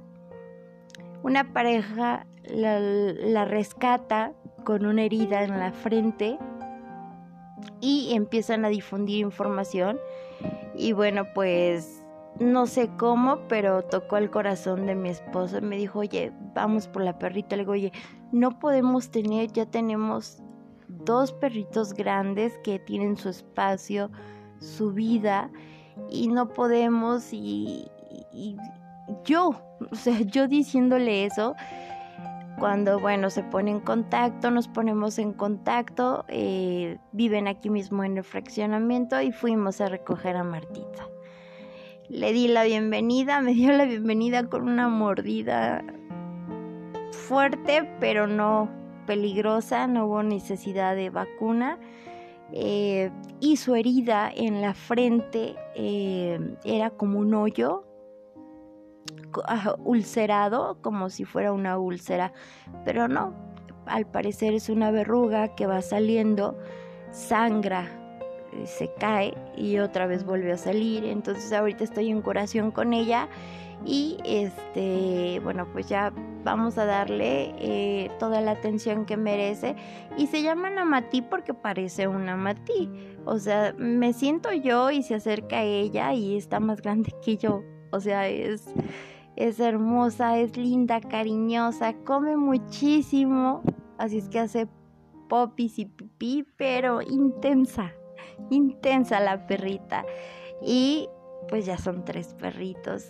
Una 1.23 1.51
pareja 1.51 2.25
la, 2.45 3.45
rescata 3.45 4.33
con 4.63 4.85
una 4.85 5.03
herida 5.03 5.43
en 5.43 5.59
la 5.59 5.71
frente 5.71 6.37
y 7.81 8.13
empiezan 8.13 8.65
a 8.65 8.69
difundir 8.69 9.19
información. 9.19 9.99
Y 10.75 10.93
bueno, 10.93 11.25
pues 11.33 12.03
no 12.39 12.67
sé 12.67 12.89
cómo, 12.97 13.47
pero 13.47 13.83
tocó 13.83 14.17
el 14.17 14.29
corazón 14.29 14.85
de 14.85 14.95
mi 14.95 15.09
esposo 15.09 15.57
y 15.57 15.61
me 15.61 15.77
dijo, 15.77 15.99
oye, 15.99 16.31
vamos 16.53 16.87
por 16.87 17.03
la 17.03 17.17
perrita. 17.17 17.55
Le 17.55 17.63
digo, 17.63 17.73
oye, 17.73 17.91
no 18.31 18.59
podemos 18.59 19.09
tener, 19.09 19.51
ya 19.51 19.65
tenemos 19.65 20.41
dos 20.87 21.31
perritos 21.33 21.93
grandes 21.93 22.57
que 22.63 22.79
tienen 22.79 23.17
su 23.17 23.29
espacio, 23.29 24.09
su 24.59 24.91
vida, 24.91 25.49
y 26.09 26.27
no 26.27 26.49
podemos, 26.49 27.33
y, 27.33 27.87
yo, 29.25 29.49
o 29.91 29.95
sea, 29.95 30.19
yo 30.21 30.47
diciéndole 30.47 31.25
eso, 31.25 31.55
cuando, 32.59 32.99
bueno, 32.99 33.29
se 33.29 33.43
pone 33.43 33.71
en 33.71 33.79
contacto, 33.79 34.51
nos 34.51 34.67
ponemos 34.67 35.17
en 35.17 35.33
contacto, 35.33 36.25
eh, 36.27 36.97
viven 37.11 37.47
aquí 37.47 37.69
mismo 37.69 38.03
en 38.03 38.17
el 38.17 38.23
fraccionamiento 38.23 39.21
y 39.21 39.31
fuimos 39.31 39.81
a 39.81 39.87
recoger 39.87 40.35
a 40.35 40.43
Martita. 40.43 41.07
Le 42.09 42.33
di 42.33 42.47
la 42.47 42.63
bienvenida, 42.65 43.41
me 43.41 43.53
dio 43.53 43.71
la 43.71 43.85
bienvenida 43.85 44.47
con 44.49 44.67
una 44.67 44.89
mordida 44.89 45.83
fuerte, 47.11 47.89
pero 47.99 48.27
no 48.27 48.69
peligrosa, 49.07 49.87
no 49.87 50.05
hubo 50.05 50.23
necesidad 50.23 50.95
de 50.95 51.09
vacuna. 51.09 51.79
Eh, 52.51 53.11
y 53.39 53.57
su 53.57 53.75
herida 53.75 54.29
en 54.35 54.61
la 54.61 54.73
frente 54.73 55.55
eh, 55.75 56.39
era 56.63 56.89
como 56.89 57.19
un 57.19 57.33
hoyo 57.35 57.88
ulcerado, 59.83 60.77
como 60.81 61.09
si 61.09 61.25
fuera 61.25 61.51
una 61.51 61.77
úlcera, 61.77 62.33
pero 62.85 63.07
no, 63.07 63.33
al 63.85 64.05
parecer 64.05 64.53
es 64.53 64.69
una 64.69 64.91
verruga 64.91 65.55
que 65.55 65.67
va 65.67 65.81
saliendo, 65.81 66.57
sangra 67.11 67.99
eh, 68.53 68.65
se 68.65 68.91
cae 68.99 69.33
y 69.55 69.77
otra 69.79 70.07
vez 70.07 70.23
vuelve 70.23 70.51
a 70.51 70.57
salir. 70.57 71.05
Entonces 71.05 71.51
ahorita 71.53 71.83
estoy 71.83 72.09
en 72.09 72.21
curación 72.21 72.71
con 72.71 72.93
ella 72.93 73.27
y 73.85 74.17
este, 74.25 75.39
bueno, 75.43 75.67
pues 75.71 75.87
ya 75.87 76.11
vamos 76.43 76.77
a 76.77 76.85
darle 76.85 77.53
eh, 77.57 78.11
toda 78.19 78.41
la 78.41 78.51
atención 78.51 79.05
que 79.05 79.17
merece. 79.17 79.75
Y 80.17 80.27
se 80.27 80.41
llama 80.41 80.69
Namatí 80.69 81.21
porque 81.21 81.53
parece 81.53 82.07
una 82.07 82.35
Namatí. 82.35 82.89
O 83.25 83.37
sea, 83.39 83.73
me 83.77 84.13
siento 84.13 84.51
yo 84.51 84.91
y 84.91 85.03
se 85.03 85.15
acerca 85.15 85.59
a 85.59 85.63
ella 85.63 86.13
y 86.13 86.37
está 86.37 86.59
más 86.59 86.81
grande 86.81 87.13
que 87.23 87.37
yo. 87.37 87.63
O 87.91 87.99
sea, 87.99 88.27
es, 88.27 88.65
es 89.35 89.59
hermosa, 89.59 90.37
es 90.37 90.57
linda, 90.57 91.01
cariñosa, 91.01 91.93
come 92.05 92.37
muchísimo. 92.37 93.61
Así 93.97 94.17
es 94.17 94.29
que 94.29 94.39
hace 94.39 94.67
popis 95.27 95.79
y 95.79 95.85
pipí, 95.85 96.45
pero 96.57 97.01
intensa 97.01 97.93
intensa 98.49 99.19
la 99.19 99.45
perrita. 99.47 100.05
Y 100.61 101.09
pues 101.49 101.65
ya 101.65 101.77
son 101.77 102.05
tres 102.05 102.33
perritos. 102.35 103.09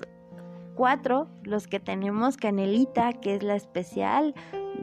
Cuatro, 0.75 1.27
los 1.43 1.67
que 1.67 1.79
tenemos 1.79 2.38
Canelita, 2.38 3.13
que 3.13 3.36
es 3.36 3.43
la 3.43 3.55
especial. 3.55 4.34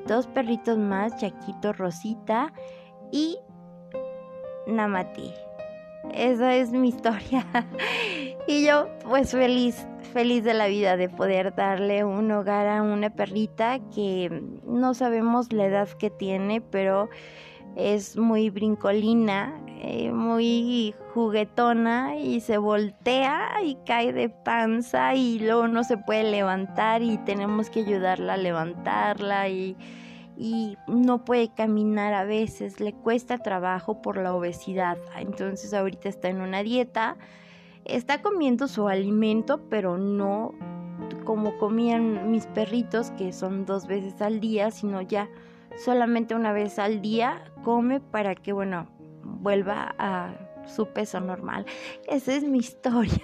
Dos 0.06 0.26
perritos 0.26 0.78
más, 0.78 1.16
Chaquito, 1.16 1.72
Rosita 1.72 2.52
y 3.10 3.38
Namati. 4.66 5.32
Esa 6.14 6.54
es 6.54 6.70
mi 6.70 6.88
historia. 6.88 7.46
y 8.46 8.66
yo 8.66 8.88
pues 9.08 9.32
feliz, 9.32 9.86
feliz 10.12 10.44
de 10.44 10.54
la 10.54 10.66
vida 10.66 10.96
de 10.96 11.08
poder 11.08 11.54
darle 11.54 12.04
un 12.04 12.30
hogar 12.30 12.66
a 12.66 12.82
una 12.82 13.10
perrita 13.10 13.78
que 13.94 14.42
no 14.66 14.94
sabemos 14.94 15.52
la 15.52 15.66
edad 15.66 15.88
que 15.88 16.10
tiene, 16.10 16.60
pero 16.60 17.08
es 17.76 18.16
muy 18.16 18.50
brincolina, 18.50 19.60
eh, 19.82 20.10
muy 20.10 20.94
juguetona 21.12 22.16
y 22.16 22.40
se 22.40 22.56
voltea 22.56 23.50
y 23.62 23.76
cae 23.86 24.12
de 24.12 24.30
panza 24.30 25.14
y 25.14 25.38
luego 25.38 25.68
no 25.68 25.84
se 25.84 25.98
puede 25.98 26.24
levantar 26.24 27.02
y 27.02 27.18
tenemos 27.18 27.68
que 27.68 27.80
ayudarla 27.80 28.34
a 28.34 28.38
levantarla 28.38 29.48
y, 29.48 29.76
y 30.36 30.76
no 30.86 31.24
puede 31.24 31.52
caminar 31.52 32.12
a 32.14 32.24
veces, 32.24 32.80
le 32.80 32.92
cuesta 32.92 33.38
trabajo 33.38 34.02
por 34.02 34.18
la 34.18 34.34
obesidad. 34.34 34.98
Entonces 35.16 35.72
ahorita 35.72 36.08
está 36.08 36.28
en 36.28 36.40
una 36.40 36.62
dieta, 36.62 37.16
está 37.84 38.22
comiendo 38.22 38.68
su 38.68 38.88
alimento, 38.88 39.60
pero 39.68 39.96
no 39.98 40.54
como 41.24 41.56
comían 41.58 42.30
mis 42.30 42.46
perritos, 42.46 43.10
que 43.12 43.32
son 43.32 43.66
dos 43.66 43.86
veces 43.86 44.20
al 44.20 44.40
día, 44.40 44.70
sino 44.70 45.02
ya 45.02 45.28
solamente 45.76 46.34
una 46.34 46.52
vez 46.52 46.78
al 46.78 47.02
día 47.02 47.52
come 47.62 48.00
para 48.00 48.34
que, 48.34 48.52
bueno, 48.52 48.88
vuelva 49.22 49.94
a 49.98 50.34
su 50.66 50.86
peso 50.88 51.20
normal. 51.20 51.66
Esa 52.06 52.34
es 52.34 52.44
mi 52.44 52.58
historia. 52.60 53.22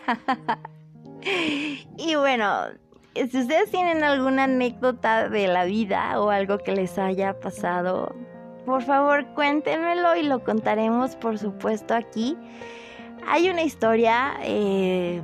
y 1.96 2.14
bueno, 2.16 2.46
si 3.14 3.38
ustedes 3.38 3.70
tienen 3.70 4.04
alguna 4.04 4.44
anécdota 4.44 5.28
de 5.28 5.46
la 5.48 5.64
vida 5.64 6.20
o 6.20 6.30
algo 6.30 6.58
que 6.58 6.72
les 6.72 6.98
haya 6.98 7.38
pasado, 7.38 8.14
por 8.64 8.82
favor 8.82 9.26
cuéntenmelo 9.34 10.16
y 10.16 10.22
lo 10.22 10.42
contaremos, 10.42 11.16
por 11.16 11.38
supuesto, 11.38 11.94
aquí. 11.94 12.36
Hay 13.26 13.50
una 13.50 13.62
historia, 13.62 14.34
eh, 14.42 15.20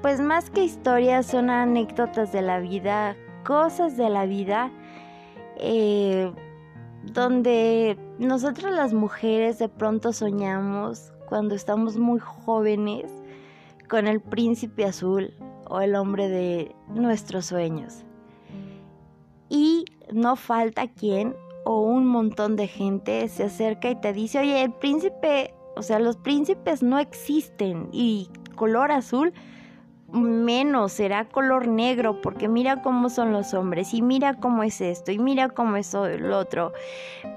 pues 0.00 0.20
más 0.20 0.50
que 0.50 0.64
historias, 0.64 1.26
son 1.26 1.50
anécdotas 1.50 2.32
de 2.32 2.42
la 2.42 2.60
vida, 2.60 3.16
cosas 3.44 3.96
de 3.96 4.08
la 4.08 4.24
vida 4.24 4.70
eh, 5.56 6.32
donde 7.04 7.98
nosotros 8.18 8.72
las 8.72 8.92
mujeres 8.92 9.58
de 9.58 9.68
pronto 9.68 10.12
soñamos 10.12 11.12
cuando 11.28 11.54
estamos 11.54 11.96
muy 11.96 12.20
jóvenes 12.20 13.12
con 13.88 14.06
el 14.06 14.20
príncipe 14.20 14.84
azul 14.84 15.34
o 15.72 15.80
el 15.80 15.94
hombre 15.94 16.28
de 16.28 16.76
nuestros 16.88 17.46
sueños. 17.46 18.04
Y 19.48 19.86
no 20.12 20.36
falta 20.36 20.86
quien 20.86 21.34
o 21.64 21.80
un 21.80 22.06
montón 22.06 22.56
de 22.56 22.66
gente 22.66 23.26
se 23.28 23.44
acerca 23.44 23.88
y 23.88 23.98
te 23.98 24.12
dice, 24.12 24.40
oye, 24.40 24.62
el 24.62 24.72
príncipe, 24.74 25.54
o 25.74 25.82
sea, 25.82 25.98
los 25.98 26.16
príncipes 26.18 26.82
no 26.82 26.98
existen 26.98 27.88
y 27.90 28.28
color 28.54 28.92
azul 28.92 29.32
menos 30.12 30.92
será 30.92 31.26
color 31.26 31.66
negro 31.66 32.20
porque 32.20 32.46
mira 32.46 32.82
cómo 32.82 33.08
son 33.08 33.32
los 33.32 33.54
hombres 33.54 33.94
y 33.94 34.02
mira 34.02 34.34
cómo 34.34 34.62
es 34.62 34.82
esto 34.82 35.10
y 35.10 35.18
mira 35.18 35.48
cómo 35.48 35.76
es 35.76 35.94
el 35.94 36.32
otro. 36.32 36.72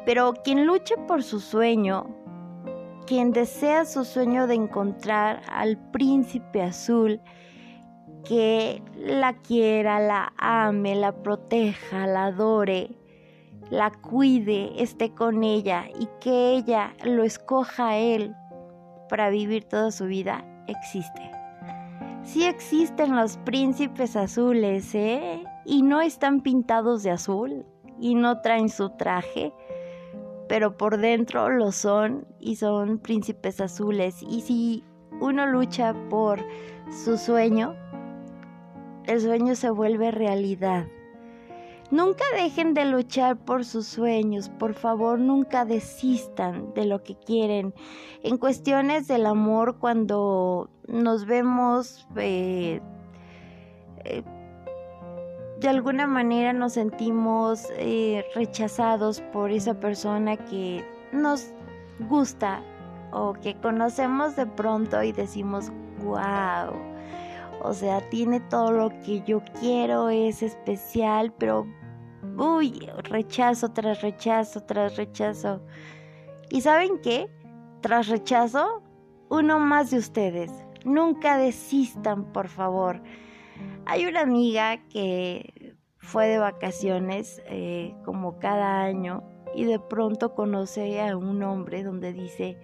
Pero 0.06 0.34
quien 0.43 0.65
luche 0.65 0.95
por 1.08 1.24
su 1.24 1.39
sueño, 1.39 2.06
quien 3.08 3.32
desea 3.32 3.86
su 3.86 4.04
sueño 4.04 4.45
de 4.48 4.56
encontrar 4.56 5.41
al 5.48 5.78
príncipe 5.91 6.62
azul, 6.62 7.21
que 8.27 8.81
la 8.97 9.33
quiera, 9.33 9.99
la 9.99 10.33
ame, 10.38 10.95
la 10.95 11.11
proteja, 11.11 12.07
la 12.07 12.25
adore, 12.25 12.89
la 13.69 13.91
cuide, 13.91 14.81
esté 14.81 15.13
con 15.13 15.43
ella 15.43 15.85
y 15.99 16.07
que 16.19 16.55
ella 16.55 16.93
lo 17.03 17.23
escoja 17.23 17.89
a 17.89 17.97
él 17.97 18.35
para 19.09 19.29
vivir 19.29 19.65
toda 19.65 19.91
su 19.91 20.05
vida, 20.05 20.43
existe. 20.67 21.31
Sí 22.23 22.43
existen 22.43 23.15
los 23.15 23.38
príncipes 23.38 24.15
azules, 24.15 24.95
¿eh? 24.95 25.43
Y 25.63 25.83
no 25.83 26.01
están 26.01 26.41
pintados 26.41 27.03
de 27.03 27.11
azul 27.11 27.65
y 27.99 28.15
no 28.15 28.41
traen 28.41 28.69
su 28.69 28.89
traje, 28.89 29.53
pero 30.49 30.75
por 30.75 30.97
dentro 30.97 31.49
lo 31.49 31.71
son 31.71 32.27
y 32.39 32.55
son 32.55 32.97
príncipes 32.99 33.61
azules. 33.61 34.23
Y 34.23 34.41
si 34.41 34.83
uno 35.21 35.45
lucha 35.45 35.93
por 36.09 36.39
su 36.89 37.17
sueño, 37.17 37.75
el 39.08 39.22
sueño 39.22 39.56
se 39.56 39.70
vuelve 39.70 40.12
realidad. 40.12 40.88
Nunca 41.91 42.24
dejen 42.36 42.74
de 42.74 42.86
luchar 42.86 43.38
por 43.38 43.63
sus 43.63 43.86
sueños, 43.86 44.50
por 44.50 44.74
favor, 44.74 45.20
nunca 45.20 45.65
desistan 45.65 46.74
de 46.74 46.86
lo 46.86 47.04
que 47.04 47.15
quieren. 47.15 47.76
En 48.24 48.38
cuestiones 48.38 49.08
del 49.08 49.28
amor, 49.28 49.78
cuando 49.78 50.70
nos 50.88 51.26
vemos 51.26 52.08
eh, 52.15 52.82
eh, 54.04 54.24
de 55.60 55.70
alguna 55.70 56.06
manera 56.06 56.54
nos 56.54 56.74
sentimos 56.74 57.68
eh, 57.78 58.26
rechazados 58.36 59.22
por 59.32 59.52
esa 59.52 59.80
persona 59.80 60.38
que 60.38 60.84
nos 61.12 61.54
gusta 62.10 62.62
o 63.12 63.34
que 63.34 63.56
conocemos 63.56 64.36
de 64.36 64.46
pronto 64.46 65.02
y 65.02 65.12
decimos, 65.12 65.72
wow, 66.04 66.74
o 67.65 67.73
sea, 67.73 68.01
tiene 68.10 68.39
todo 68.39 68.71
lo 68.71 68.89
que 69.01 69.21
yo 69.23 69.41
quiero, 69.60 70.10
es 70.10 70.43
especial, 70.43 71.34
pero, 71.34 71.65
uy, 72.38 72.88
rechazo 73.04 73.69
tras 73.71 74.01
rechazo 74.01 74.62
tras 74.62 74.95
rechazo. 74.97 75.62
¿Y 76.49 76.62
saben 76.62 76.99
qué? 77.01 77.30
Tras 77.82 78.08
rechazo, 78.08 78.84
uno 79.30 79.60
más 79.60 79.91
de 79.91 79.97
ustedes. 79.97 80.51
Nunca 80.84 81.38
desistan, 81.38 82.32
por 82.32 82.47
favor. 82.47 83.01
Hay 83.86 84.06
una 84.06 84.21
amiga 84.21 84.78
que 84.89 85.75
fue 85.97 86.28
de 86.28 86.38
vacaciones 86.38 87.41
eh, 87.47 87.95
como 88.06 88.38
cada 88.39 88.84
año 88.84 89.23
y 89.56 89.65
de 89.65 89.80
pronto 89.80 90.36
conoce 90.36 91.01
a 91.01 91.17
un 91.17 91.41
hombre 91.43 91.84
donde 91.84 92.13
dice, 92.13 92.58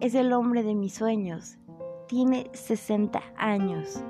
es 0.00 0.14
el 0.14 0.32
hombre 0.32 0.62
de 0.62 0.74
mis 0.74 0.94
sueños, 0.94 1.58
tiene 2.08 2.50
60 2.52 3.22
años. 3.36 4.02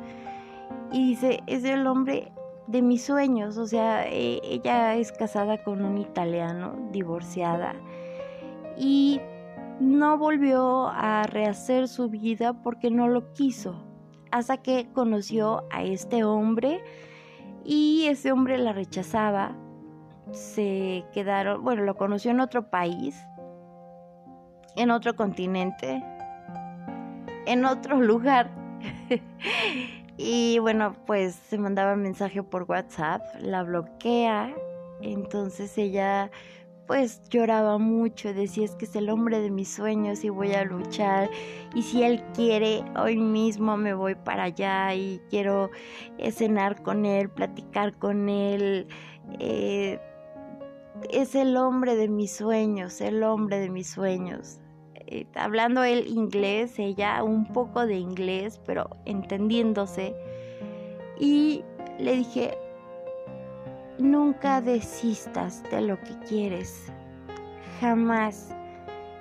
Y 0.92 1.10
dice, 1.10 1.42
es 1.46 1.64
el 1.64 1.86
hombre 1.86 2.32
de 2.66 2.82
mis 2.82 3.04
sueños, 3.04 3.58
o 3.58 3.66
sea, 3.66 4.06
e, 4.06 4.40
ella 4.42 4.94
es 4.94 5.12
casada 5.12 5.62
con 5.62 5.84
un 5.84 5.98
italiano, 5.98 6.76
divorciada, 6.92 7.74
y 8.76 9.20
no 9.80 10.18
volvió 10.18 10.88
a 10.88 11.24
rehacer 11.24 11.88
su 11.88 12.08
vida 12.08 12.52
porque 12.62 12.90
no 12.90 13.08
lo 13.08 13.32
quiso, 13.32 13.84
hasta 14.30 14.58
que 14.58 14.90
conoció 14.92 15.64
a 15.70 15.82
este 15.82 16.24
hombre 16.24 16.82
y 17.64 18.06
ese 18.08 18.32
hombre 18.32 18.58
la 18.58 18.72
rechazaba, 18.72 19.56
se 20.30 21.04
quedaron, 21.12 21.64
bueno, 21.64 21.84
lo 21.84 21.96
conoció 21.96 22.30
en 22.30 22.40
otro 22.40 22.70
país, 22.70 23.16
en 24.76 24.90
otro 24.90 25.16
continente, 25.16 26.04
en 27.48 27.64
otro 27.64 28.00
lugar. 28.00 28.50
y 30.16 30.58
bueno, 30.58 30.94
pues 31.06 31.34
se 31.34 31.58
mandaba 31.58 31.96
mensaje 31.96 32.42
por 32.42 32.64
WhatsApp, 32.64 33.22
la 33.40 33.62
bloquea, 33.62 34.54
entonces 35.00 35.76
ella 35.78 36.30
pues 36.86 37.20
lloraba 37.28 37.76
mucho, 37.76 38.32
decía 38.32 38.64
es 38.64 38.74
que 38.74 38.86
es 38.86 38.96
el 38.96 39.10
hombre 39.10 39.40
de 39.40 39.50
mis 39.50 39.68
sueños 39.68 40.24
y 40.24 40.30
voy 40.30 40.54
a 40.54 40.64
luchar 40.64 41.28
y 41.74 41.82
si 41.82 42.02
él 42.02 42.24
quiere 42.32 42.82
hoy 42.96 43.18
mismo 43.18 43.76
me 43.76 43.92
voy 43.92 44.14
para 44.14 44.44
allá 44.44 44.94
y 44.94 45.20
quiero 45.28 45.70
cenar 46.30 46.82
con 46.82 47.04
él, 47.04 47.28
platicar 47.28 47.98
con 47.98 48.30
él, 48.30 48.88
eh, 49.38 50.00
es 51.10 51.34
el 51.34 51.58
hombre 51.58 51.94
de 51.94 52.08
mis 52.08 52.34
sueños, 52.34 53.02
el 53.02 53.22
hombre 53.22 53.60
de 53.60 53.68
mis 53.68 53.90
sueños. 53.90 54.58
Eh, 55.10 55.26
hablando 55.34 55.82
él 55.84 56.06
inglés, 56.06 56.78
ella 56.78 57.22
un 57.22 57.46
poco 57.52 57.86
de 57.86 57.96
inglés, 57.96 58.60
pero 58.66 58.90
entendiéndose. 59.06 60.14
Y 61.18 61.64
le 61.98 62.16
dije, 62.16 62.56
Nunca 63.98 64.60
desistas 64.60 65.64
de 65.72 65.80
lo 65.80 65.98
que 65.98 66.16
quieres. 66.28 66.92
Jamás. 67.80 68.54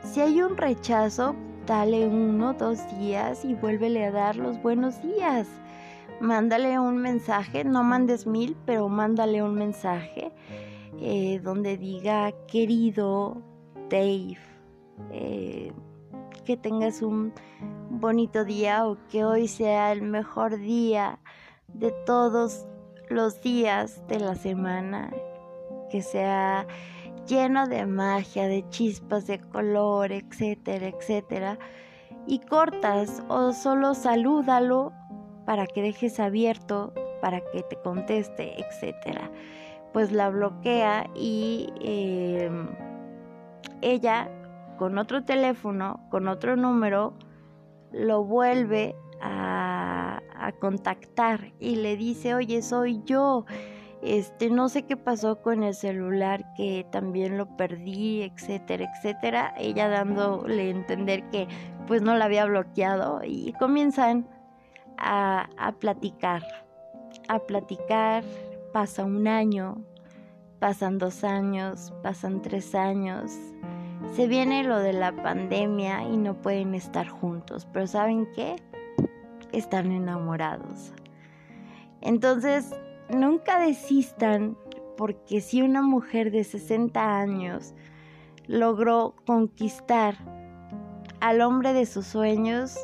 Si 0.04 0.22
hay 0.22 0.44
un 0.44 0.56
rechazo, 0.56 1.36
dale 1.66 2.08
uno, 2.08 2.54
dos 2.54 2.80
días 3.00 3.44
y 3.44 3.56
vuélvele 3.56 4.06
a 4.06 4.12
dar 4.12 4.36
los 4.36 4.62
buenos 4.62 5.02
días. 5.02 5.48
Mándale 6.22 6.78
un 6.78 6.98
mensaje, 6.98 7.64
no 7.64 7.84
mandes 7.84 8.28
mil, 8.28 8.56
pero 8.68 8.88
mándale 8.88 9.42
un 9.42 9.56
mensaje 9.56 10.32
eh, 11.02 11.40
donde 11.44 11.78
diga, 11.78 12.32
querido 12.46 13.42
Dave, 13.90 14.38
eh, 15.12 15.72
que 16.46 16.58
tengas 16.58 17.02
un 17.02 17.34
bonito 17.90 18.46
día 18.46 18.88
o 18.88 18.98
que 19.10 19.26
hoy 19.26 19.48
sea 19.48 19.92
el 19.92 20.02
mejor 20.02 20.58
día 20.58 21.20
de 21.68 21.92
todos 22.06 22.66
los 23.10 23.42
días 23.42 24.06
de 24.08 24.20
la 24.20 24.36
semana, 24.36 25.12
que 25.90 26.02
sea 26.02 26.68
lleno 27.28 27.68
de 27.68 27.86
magia, 27.86 28.48
de 28.48 28.68
chispas 28.70 29.28
de 29.28 29.40
color, 29.40 30.12
etcétera, 30.12 30.88
etcétera, 30.88 31.60
y 32.26 32.40
cortas 32.40 33.24
o 33.28 33.54
solo 33.54 33.94
salúdalo 33.94 34.92
para 35.46 35.66
que 35.66 35.82
dejes 35.82 36.20
abierto, 36.20 36.94
para 37.22 37.42
que 37.42 37.64
te 37.64 37.78
conteste, 37.78 38.60
etcétera. 38.60 39.32
Pues 39.94 40.12
la 40.12 40.30
bloquea 40.30 41.10
y 41.16 41.70
em, 41.80 42.68
ella 43.82 44.30
con 44.78 44.98
otro 44.98 45.24
teléfono, 45.24 46.00
con 46.10 46.28
otro 46.28 46.56
número, 46.56 47.14
lo 47.92 48.24
vuelve 48.24 48.96
a, 49.22 50.22
contactar 50.60 51.52
y 51.60 51.76
le 51.76 51.98
dice, 51.98 52.34
oye, 52.34 52.62
soy 52.62 53.02
yo. 53.04 53.46
Este, 54.02 54.50
no 54.50 54.70
sé 54.70 54.84
qué 54.84 54.96
pasó 54.96 55.42
con 55.42 55.62
el 55.62 55.74
celular 55.74 56.54
que 56.56 56.86
también 56.92 57.38
lo 57.38 57.58
perdí, 57.58 58.24
etcétera, 58.24 58.90
etcétera. 58.96 59.54
Ella 59.58 59.90
dándole 59.90 60.68
a 60.68 60.70
entender 60.70 61.30
que 61.30 61.48
pues 61.86 62.02
no 62.02 62.16
la 62.16 62.26
había 62.26 62.46
bloqueado 62.46 63.22
y 63.24 63.54
comienzan 63.60 64.28
a, 64.98 65.50
a 65.58 65.74
platicar, 65.74 66.44
a 67.28 67.40
platicar. 67.40 68.24
Pasa 68.72 69.04
un 69.04 69.28
año, 69.28 69.84
pasan 70.60 70.98
dos 70.98 71.24
años, 71.24 71.94
pasan 72.04 72.42
tres 72.42 72.74
años. 72.74 73.32
Se 74.16 74.28
viene 74.28 74.64
lo 74.64 74.80
de 74.80 74.94
la 74.94 75.12
pandemia 75.12 76.04
y 76.04 76.18
no 76.18 76.42
pueden 76.42 76.74
estar 76.74 77.08
juntos, 77.08 77.68
pero 77.72 77.88
¿saben 77.88 78.28
qué? 78.36 78.56
están 79.52 79.92
enamorados. 79.92 80.94
Entonces, 82.02 82.76
nunca 83.10 83.60
desistan 83.60 84.58
porque 84.96 85.42
si 85.42 85.62
una 85.62 85.82
mujer 85.82 86.32
de 86.32 86.44
60 86.44 87.20
años 87.20 87.74
logró 88.48 89.16
conquistar 89.26 90.16
al 91.20 91.42
hombre 91.42 91.74
de 91.74 91.86
sus 91.86 92.06
sueños, 92.06 92.78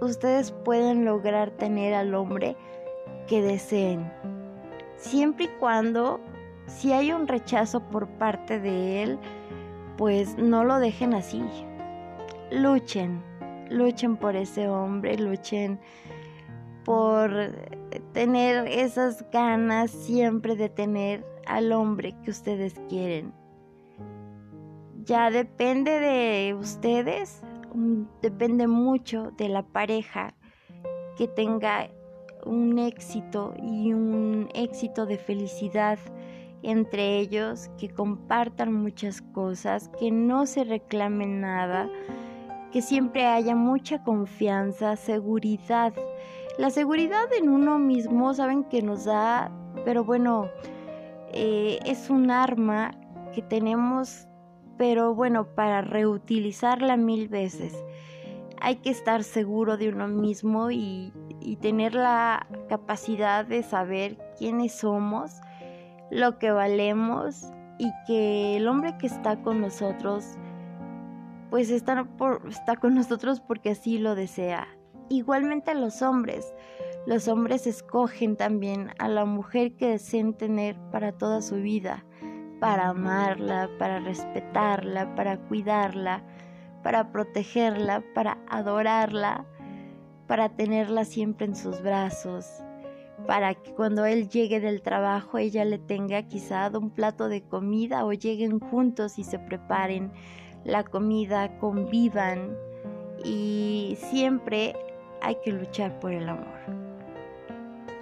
ustedes 0.00 0.52
pueden 0.64 1.04
lograr 1.04 1.50
tener 1.50 1.94
al 1.94 2.14
hombre 2.14 2.56
que 3.26 3.42
deseen. 3.42 4.12
Siempre 4.96 5.46
y 5.46 5.48
cuando, 5.60 6.20
si 6.66 6.92
hay 6.92 7.12
un 7.12 7.28
rechazo 7.28 7.80
por 7.80 8.08
parte 8.08 8.60
de 8.60 9.02
él, 9.02 9.18
pues 9.96 10.36
no 10.38 10.64
lo 10.64 10.78
dejen 10.78 11.14
así. 11.14 11.42
Luchen 12.50 13.22
luchen 13.70 14.16
por 14.16 14.36
ese 14.36 14.68
hombre, 14.68 15.18
luchen 15.18 15.78
por 16.84 17.30
tener 18.12 18.66
esas 18.68 19.28
ganas 19.30 19.90
siempre 19.90 20.56
de 20.56 20.68
tener 20.68 21.24
al 21.46 21.72
hombre 21.72 22.14
que 22.22 22.30
ustedes 22.30 22.74
quieren. 22.88 23.32
Ya 25.04 25.30
depende 25.30 25.98
de 26.00 26.54
ustedes, 26.54 27.42
mm, 27.74 28.04
depende 28.22 28.66
mucho 28.66 29.32
de 29.36 29.48
la 29.48 29.62
pareja 29.62 30.34
que 31.16 31.28
tenga 31.28 31.90
un 32.44 32.78
éxito 32.78 33.54
y 33.62 33.92
un 33.92 34.48
éxito 34.54 35.06
de 35.06 35.18
felicidad 35.18 35.98
entre 36.64 37.18
ellos, 37.18 37.70
que 37.78 37.90
compartan 37.90 38.72
muchas 38.72 39.20
cosas, 39.20 39.90
que 40.00 40.10
no 40.10 40.46
se 40.46 40.64
reclamen 40.64 41.42
nada, 41.42 41.88
que 42.72 42.80
siempre 42.80 43.26
haya 43.26 43.54
mucha 43.54 44.02
confianza, 44.02 44.96
seguridad. 44.96 45.92
La 46.58 46.70
seguridad 46.70 47.32
en 47.38 47.50
uno 47.50 47.78
mismo, 47.78 48.32
saben 48.32 48.64
que 48.64 48.80
nos 48.80 49.04
da, 49.04 49.52
pero 49.84 50.04
bueno, 50.04 50.48
eh, 51.32 51.78
es 51.84 52.08
un 52.08 52.30
arma 52.30 52.92
que 53.34 53.42
tenemos, 53.42 54.26
pero 54.78 55.14
bueno, 55.14 55.46
para 55.54 55.82
reutilizarla 55.82 56.96
mil 56.96 57.28
veces. 57.28 57.76
Hay 58.60 58.76
que 58.76 58.90
estar 58.90 59.22
seguro 59.22 59.76
de 59.76 59.90
uno 59.90 60.08
mismo 60.08 60.70
y, 60.70 61.12
y 61.40 61.56
tener 61.56 61.94
la 61.94 62.46
capacidad 62.68 63.44
de 63.44 63.62
saber 63.62 64.16
quiénes 64.38 64.72
somos, 64.78 65.40
lo 66.14 66.38
que 66.38 66.52
valemos 66.52 67.50
y 67.76 67.90
que 68.06 68.56
el 68.56 68.68
hombre 68.68 68.96
que 68.98 69.08
está 69.08 69.42
con 69.42 69.60
nosotros 69.60 70.38
pues 71.50 71.70
está, 71.70 72.06
está 72.48 72.76
con 72.76 72.94
nosotros 72.94 73.40
porque 73.40 73.70
así 73.70 73.98
lo 73.98 74.14
desea. 74.14 74.68
Igualmente 75.08 75.72
a 75.72 75.74
los 75.74 76.02
hombres. 76.02 76.54
Los 77.06 77.28
hombres 77.28 77.66
escogen 77.66 78.36
también 78.36 78.90
a 78.98 79.08
la 79.08 79.24
mujer 79.24 79.76
que 79.76 79.88
deseen 79.88 80.34
tener 80.34 80.76
para 80.90 81.12
toda 81.12 81.42
su 81.42 81.56
vida, 81.56 82.04
para 82.60 82.88
amarla, 82.88 83.68
para 83.78 84.00
respetarla, 84.00 85.14
para 85.16 85.36
cuidarla, 85.36 86.24
para 86.82 87.10
protegerla, 87.12 88.02
para 88.14 88.38
adorarla, 88.48 89.44
para 90.26 90.48
tenerla 90.48 91.04
siempre 91.04 91.46
en 91.46 91.56
sus 91.56 91.82
brazos, 91.82 92.64
para 93.26 93.54
que 93.54 93.72
cuando 93.74 94.04
él 94.04 94.28
llegue 94.28 94.60
del 94.60 94.82
trabajo 94.82 95.38
ella 95.38 95.64
le 95.64 95.78
tenga 95.78 96.22
quizá 96.24 96.70
un 96.76 96.90
plato 96.90 97.28
de 97.28 97.42
comida 97.42 98.04
o 98.04 98.12
lleguen 98.12 98.60
juntos 98.60 99.18
y 99.18 99.24
se 99.24 99.38
preparen 99.38 100.12
la 100.64 100.84
comida, 100.84 101.58
convivan 101.58 102.56
y 103.24 103.96
siempre 103.98 104.74
hay 105.20 105.36
que 105.42 105.52
luchar 105.52 105.98
por 106.00 106.12
el 106.12 106.28
amor. 106.28 106.58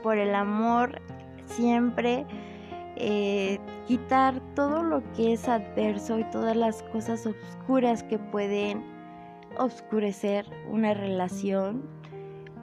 Por 0.03 0.19
el 0.19 0.35
amor 0.35 1.01
siempre 1.47 2.27
eh, 2.97 3.59
quitar 3.87 4.41
todo 4.55 4.83
lo 4.83 5.03
que 5.13 5.33
es 5.33 5.49
adverso 5.49 6.19
y 6.19 6.25
todas 6.31 6.57
las 6.57 6.83
cosas 6.85 7.27
oscuras 7.27 8.03
que 8.03 8.19
pueden 8.19 8.85
oscurecer 9.59 10.47
una 10.71 10.95
relación. 10.95 11.83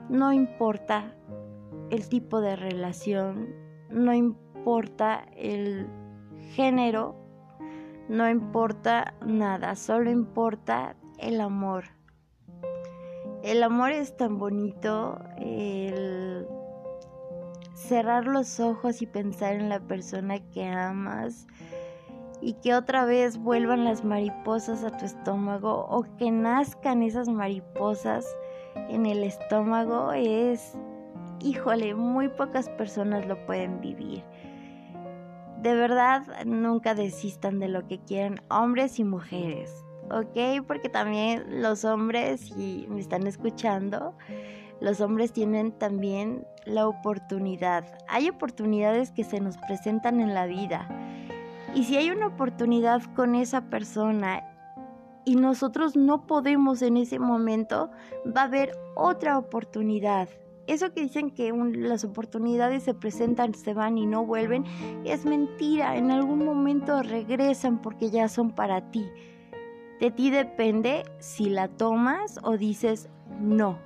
No 0.09 0.33
importa 0.33 1.13
el 1.91 2.07
tipo 2.09 2.41
de 2.41 2.55
relación, 2.55 3.49
no 3.89 4.13
importa 4.13 5.25
el 5.35 5.87
género, 6.53 7.15
no 8.07 8.29
importa 8.29 9.13
nada, 9.25 9.75
solo 9.75 10.09
importa 10.09 10.95
el 11.17 11.41
amor. 11.41 11.85
El 13.43 13.63
amor 13.63 13.91
es 13.91 14.17
tan 14.17 14.37
bonito, 14.37 15.19
el 15.37 16.47
cerrar 17.73 18.25
los 18.27 18.59
ojos 18.59 19.01
y 19.01 19.07
pensar 19.07 19.53
en 19.53 19.69
la 19.69 19.79
persona 19.79 20.39
que 20.51 20.67
amas 20.67 21.47
y 22.41 22.53
que 22.53 22.75
otra 22.75 23.05
vez 23.05 23.37
vuelvan 23.37 23.85
las 23.85 24.03
mariposas 24.03 24.83
a 24.83 24.91
tu 24.91 25.05
estómago 25.05 25.85
o 25.89 26.05
que 26.17 26.31
nazcan 26.31 27.03
esas 27.03 27.29
mariposas 27.29 28.25
en 28.89 29.05
el 29.05 29.23
estómago 29.23 30.11
es, 30.13 30.77
híjole, 31.41 31.95
muy 31.95 32.29
pocas 32.29 32.69
personas 32.69 33.25
lo 33.27 33.45
pueden 33.45 33.81
vivir. 33.81 34.23
De 35.61 35.75
verdad, 35.75 36.23
nunca 36.45 36.95
desistan 36.95 37.59
de 37.59 37.67
lo 37.67 37.85
que 37.87 37.99
quieran, 37.99 38.41
hombres 38.49 38.97
y 38.99 39.03
mujeres, 39.03 39.83
¿ok? 40.09 40.65
Porque 40.65 40.87
también 40.87 41.61
los 41.61 41.83
hombres, 41.83 42.41
si 42.41 42.85
me 42.89 43.01
están 43.01 43.27
escuchando, 43.27 44.15
los 44.79 45.01
hombres 45.01 45.33
tienen 45.33 45.73
también 45.73 46.47
la 46.65 46.87
oportunidad. 46.87 47.85
Hay 48.07 48.29
oportunidades 48.29 49.11
que 49.11 49.25
se 49.25 49.41
nos 49.41 49.57
presentan 49.57 50.21
en 50.21 50.33
la 50.33 50.45
vida. 50.45 50.87
Y 51.75 51.83
si 51.83 51.97
hay 51.97 52.09
una 52.09 52.27
oportunidad 52.27 53.01
con 53.15 53.35
esa 53.35 53.69
persona 53.69 54.43
y 55.25 55.35
nosotros 55.35 55.95
no 55.95 56.25
podemos 56.25 56.81
en 56.81 56.97
ese 56.97 57.19
momento, 57.19 57.91
va 58.25 58.41
a 58.41 58.45
haber 58.45 58.71
otra 58.95 59.37
oportunidad. 59.37 60.29
Eso 60.69 60.93
que 60.93 61.01
dicen 61.01 61.31
que 61.31 61.51
las 61.51 62.03
oportunidades 62.03 62.83
se 62.83 62.93
presentan, 62.93 63.53
se 63.53 63.73
van 63.73 63.97
y 63.97 64.05
no 64.05 64.25
vuelven, 64.25 64.63
es 65.03 65.25
mentira. 65.25 65.97
En 65.97 66.11
algún 66.11 66.45
momento 66.45 67.01
regresan 67.03 67.81
porque 67.81 68.09
ya 68.09 68.27
son 68.29 68.51
para 68.51 68.91
ti. 68.91 69.05
De 69.99 70.11
ti 70.11 70.29
depende 70.29 71.03
si 71.19 71.49
la 71.49 71.67
tomas 71.67 72.39
o 72.43 72.55
dices 72.55 73.09
no 73.41 73.77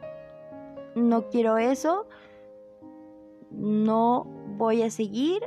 no 0.95 1.29
quiero 1.29 1.57
eso, 1.57 2.07
no 3.51 4.25
voy 4.57 4.83
a 4.83 4.91
seguir 4.91 5.41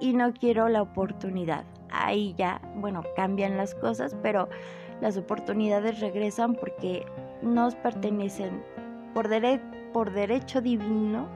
y 0.00 0.12
no 0.12 0.32
quiero 0.32 0.68
la 0.68 0.82
oportunidad. 0.82 1.64
Ahí 1.90 2.34
ya, 2.36 2.60
bueno, 2.76 3.02
cambian 3.16 3.56
las 3.56 3.74
cosas, 3.74 4.16
pero 4.22 4.48
las 5.00 5.16
oportunidades 5.16 6.00
regresan 6.00 6.54
porque 6.54 7.06
nos 7.42 7.74
pertenecen. 7.76 8.62
Por, 9.14 9.28
por 9.92 10.12
derecho 10.12 10.60
divino 10.60 11.28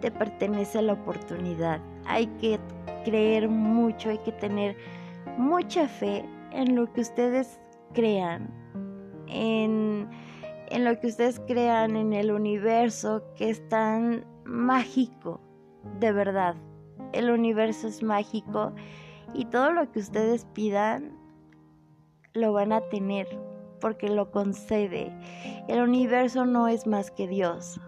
te 0.00 0.10
pertenece 0.10 0.82
la 0.82 0.94
oportunidad. 0.94 1.80
Hay 2.06 2.26
que 2.38 2.58
creer 3.04 3.48
mucho, 3.48 4.10
hay 4.10 4.18
que 4.18 4.32
tener 4.32 4.76
mucha 5.38 5.88
fe 5.88 6.24
en 6.52 6.74
lo 6.74 6.92
que 6.92 7.00
ustedes 7.00 7.60
crean, 7.92 8.48
en 9.28 10.08
en 10.72 10.84
lo 10.84 10.98
que 10.98 11.06
ustedes 11.06 11.38
crean 11.46 11.96
en 11.96 12.14
el 12.14 12.32
universo 12.32 13.22
que 13.36 13.50
es 13.50 13.68
tan 13.68 14.24
mágico, 14.46 15.38
de 16.00 16.12
verdad. 16.12 16.56
El 17.12 17.30
universo 17.30 17.88
es 17.88 18.02
mágico 18.02 18.72
y 19.34 19.44
todo 19.44 19.70
lo 19.70 19.92
que 19.92 19.98
ustedes 19.98 20.46
pidan 20.54 21.14
lo 22.32 22.54
van 22.54 22.72
a 22.72 22.80
tener 22.88 23.28
porque 23.82 24.08
lo 24.08 24.30
concede. 24.30 25.12
El 25.68 25.82
universo 25.82 26.46
no 26.46 26.68
es 26.68 26.86
más 26.86 27.10
que 27.10 27.28
Dios. 27.28 27.78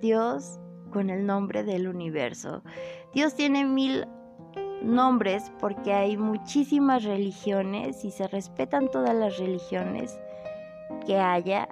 Dios 0.00 0.58
con 0.92 1.10
el 1.10 1.26
nombre 1.26 1.62
del 1.64 1.88
universo. 1.88 2.62
Dios 3.14 3.34
tiene 3.34 3.64
mil 3.64 4.06
nombres 4.82 5.52
porque 5.60 5.92
hay 5.92 6.16
muchísimas 6.16 7.04
religiones 7.04 8.04
y 8.04 8.10
se 8.10 8.26
respetan 8.28 8.90
todas 8.90 9.14
las 9.14 9.38
religiones 9.38 10.18
que 11.06 11.18
haya, 11.18 11.68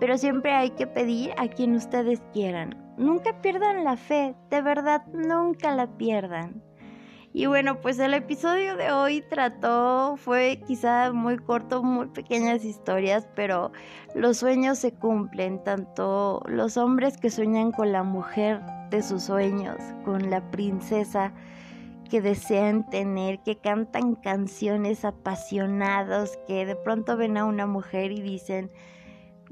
pero 0.00 0.18
siempre 0.18 0.52
hay 0.52 0.70
que 0.70 0.86
pedir 0.86 1.32
a 1.38 1.48
quien 1.48 1.74
ustedes 1.74 2.22
quieran. 2.32 2.82
Nunca 2.96 3.40
pierdan 3.40 3.84
la 3.84 3.96
fe, 3.96 4.34
de 4.50 4.62
verdad, 4.62 5.06
nunca 5.12 5.74
la 5.74 5.86
pierdan. 5.86 6.65
Y 7.36 7.44
bueno, 7.44 7.82
pues 7.82 7.98
el 7.98 8.14
episodio 8.14 8.78
de 8.78 8.92
hoy 8.92 9.20
trató, 9.20 10.16
fue 10.16 10.58
quizá 10.66 11.12
muy 11.12 11.36
corto, 11.36 11.82
muy 11.82 12.06
pequeñas 12.06 12.64
historias, 12.64 13.28
pero 13.36 13.72
los 14.14 14.38
sueños 14.38 14.78
se 14.78 14.92
cumplen, 14.92 15.62
tanto 15.62 16.42
los 16.46 16.78
hombres 16.78 17.18
que 17.18 17.28
sueñan 17.28 17.72
con 17.72 17.92
la 17.92 18.04
mujer 18.04 18.62
de 18.88 19.02
sus 19.02 19.24
sueños, 19.24 19.76
con 20.02 20.30
la 20.30 20.50
princesa 20.50 21.34
que 22.08 22.22
desean 22.22 22.88
tener, 22.88 23.40
que 23.40 23.58
cantan 23.58 24.14
canciones 24.14 25.04
apasionados, 25.04 26.38
que 26.46 26.64
de 26.64 26.74
pronto 26.74 27.18
ven 27.18 27.36
a 27.36 27.44
una 27.44 27.66
mujer 27.66 28.12
y 28.12 28.22
dicen, 28.22 28.70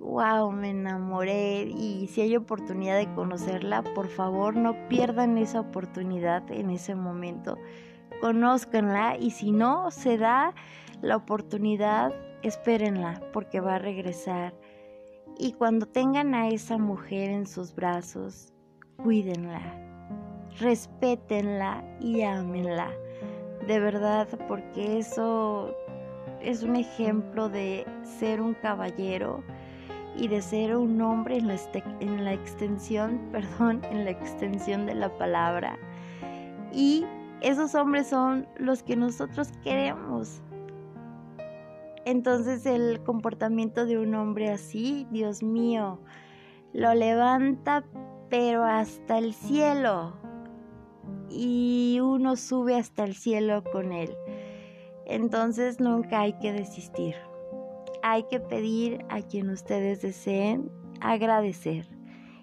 wow, 0.04 0.52
me 0.52 0.70
enamoré 0.70 1.64
y 1.64 2.06
si 2.06 2.20
hay 2.20 2.36
oportunidad 2.36 2.98
de 2.98 3.12
conocerla, 3.14 3.82
por 3.82 4.08
favor 4.08 4.54
no 4.54 4.88
pierdan 4.88 5.38
esa 5.38 5.60
oportunidad 5.60 6.48
en 6.52 6.70
ese 6.70 6.94
momento, 6.94 7.58
conózcanla 8.20 9.16
y 9.18 9.30
si 9.30 9.50
no 9.50 9.90
se 9.90 10.18
da 10.18 10.54
la 11.00 11.16
oportunidad, 11.16 12.12
espérenla 12.42 13.20
porque 13.32 13.60
va 13.60 13.76
a 13.76 13.78
regresar. 13.78 14.54
Y 15.36 15.54
cuando 15.54 15.86
tengan 15.86 16.34
a 16.34 16.48
esa 16.48 16.78
mujer 16.78 17.30
en 17.30 17.46
sus 17.46 17.74
brazos, 17.74 18.52
cuídenla 19.02 19.84
respétenla 20.58 21.82
y 22.00 22.22
ámenla. 22.22 22.90
De 23.66 23.80
verdad, 23.80 24.28
porque 24.46 24.98
eso 24.98 25.74
es 26.40 26.62
un 26.62 26.76
ejemplo 26.76 27.48
de 27.48 27.86
ser 28.02 28.40
un 28.40 28.54
caballero 28.54 29.42
y 30.16 30.29
de 30.29 30.42
ser 30.42 30.77
un 30.77 31.00
hombre 31.00 31.38
en 31.38 31.48
la, 31.48 31.57
en 32.00 32.24
la 32.24 32.33
extensión, 32.33 33.20
perdón, 33.33 33.83
en 33.90 34.05
la 34.05 34.11
extensión 34.11 34.87
de 34.87 34.94
la 34.94 35.16
palabra. 35.16 35.79
Y 36.72 37.05
esos 37.40 37.74
hombres 37.74 38.09
son 38.09 38.46
los 38.57 38.83
que 38.83 38.96
nosotros 38.96 39.50
queremos. 39.62 40.40
Entonces 42.05 42.66
el 42.66 43.03
comportamiento 43.03 43.87
de 43.87 43.98
un 43.98 44.14
hombre 44.14 44.50
así, 44.50 45.07
Dios 45.11 45.42
mío, 45.42 45.98
lo 46.72 46.92
levanta 46.92 47.85
pero 48.29 48.64
hasta 48.64 49.18
el 49.18 49.33
cielo 49.33 50.12
y 51.31 52.00
uno 52.03 52.37
sube 52.37 52.74
hasta 52.77 53.05
el 53.05 53.14
cielo 53.14 53.62
con 53.62 53.92
él. 53.92 54.14
Entonces 55.07 55.81
nunca 55.81 56.20
hay 56.20 56.33
que 56.35 56.53
desistir. 56.53 57.14
Hay 58.06 58.24
que 58.24 58.38
pedir 58.38 59.02
a 59.08 59.22
quien 59.22 59.48
ustedes 59.48 60.02
deseen 60.02 60.70
agradecer. 61.00 61.88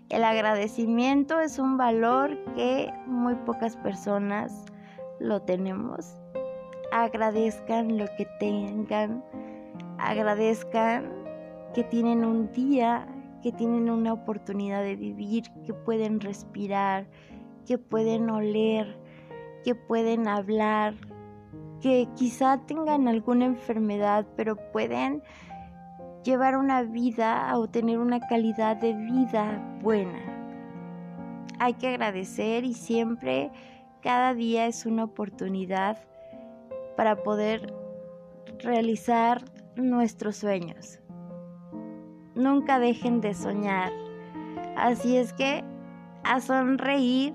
El 0.09 0.23
agradecimiento 0.23 1.39
es 1.39 1.59
un 1.59 1.77
valor 1.77 2.35
que 2.55 2.91
muy 3.05 3.35
pocas 3.35 3.77
personas 3.77 4.65
lo 5.19 5.39
tenemos. 5.43 6.17
Agradezcan 6.91 7.99
lo 7.99 8.07
que 8.17 8.25
tengan. 8.39 9.23
Agradezcan 9.99 11.13
que 11.75 11.83
tienen 11.83 12.25
un 12.25 12.51
día, 12.53 13.07
que 13.43 13.51
tienen 13.51 13.87
una 13.91 14.13
oportunidad 14.13 14.81
de 14.81 14.95
vivir, 14.95 15.43
que 15.63 15.75
pueden 15.75 16.21
respirar, 16.21 17.05
que 17.67 17.77
pueden 17.77 18.31
oler, 18.31 18.97
que 19.63 19.75
pueden 19.75 20.27
hablar, 20.27 20.95
que 21.81 22.07
quizá 22.15 22.57
tengan 22.65 23.07
alguna 23.07 23.45
enfermedad, 23.45 24.25
pero 24.35 24.55
pueden 24.71 25.21
llevar 26.23 26.57
una 26.57 26.83
vida 26.83 27.57
o 27.57 27.67
tener 27.67 27.99
una 27.99 28.19
calidad 28.19 28.77
de 28.77 28.93
vida 28.93 29.61
buena. 29.81 30.19
Hay 31.59 31.73
que 31.75 31.89
agradecer 31.89 32.63
y 32.63 32.73
siempre, 32.73 33.51
cada 34.01 34.33
día 34.33 34.67
es 34.67 34.85
una 34.85 35.03
oportunidad 35.03 35.97
para 36.97 37.23
poder 37.23 37.73
realizar 38.59 39.43
nuestros 39.75 40.37
sueños. 40.37 40.99
Nunca 42.35 42.79
dejen 42.79 43.21
de 43.21 43.33
soñar. 43.33 43.91
Así 44.75 45.17
es 45.17 45.33
que 45.33 45.63
a 46.23 46.39
sonreír, 46.39 47.33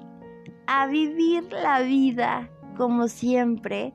a 0.66 0.86
vivir 0.86 1.44
la 1.52 1.80
vida 1.80 2.48
como 2.76 3.08
siempre. 3.08 3.92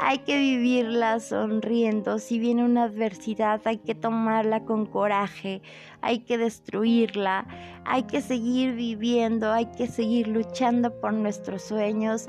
Hay 0.00 0.18
que 0.18 0.38
vivirla 0.38 1.18
sonriendo. 1.20 2.18
Si 2.18 2.38
viene 2.38 2.64
una 2.64 2.84
adversidad, 2.84 3.60
hay 3.64 3.78
que 3.78 3.94
tomarla 3.94 4.64
con 4.64 4.86
coraje. 4.86 5.60
Hay 6.02 6.20
que 6.20 6.38
destruirla. 6.38 7.46
Hay 7.84 8.04
que 8.04 8.20
seguir 8.20 8.74
viviendo. 8.74 9.52
Hay 9.52 9.66
que 9.66 9.86
seguir 9.86 10.28
luchando 10.28 10.92
por 11.00 11.12
nuestros 11.12 11.62
sueños. 11.62 12.26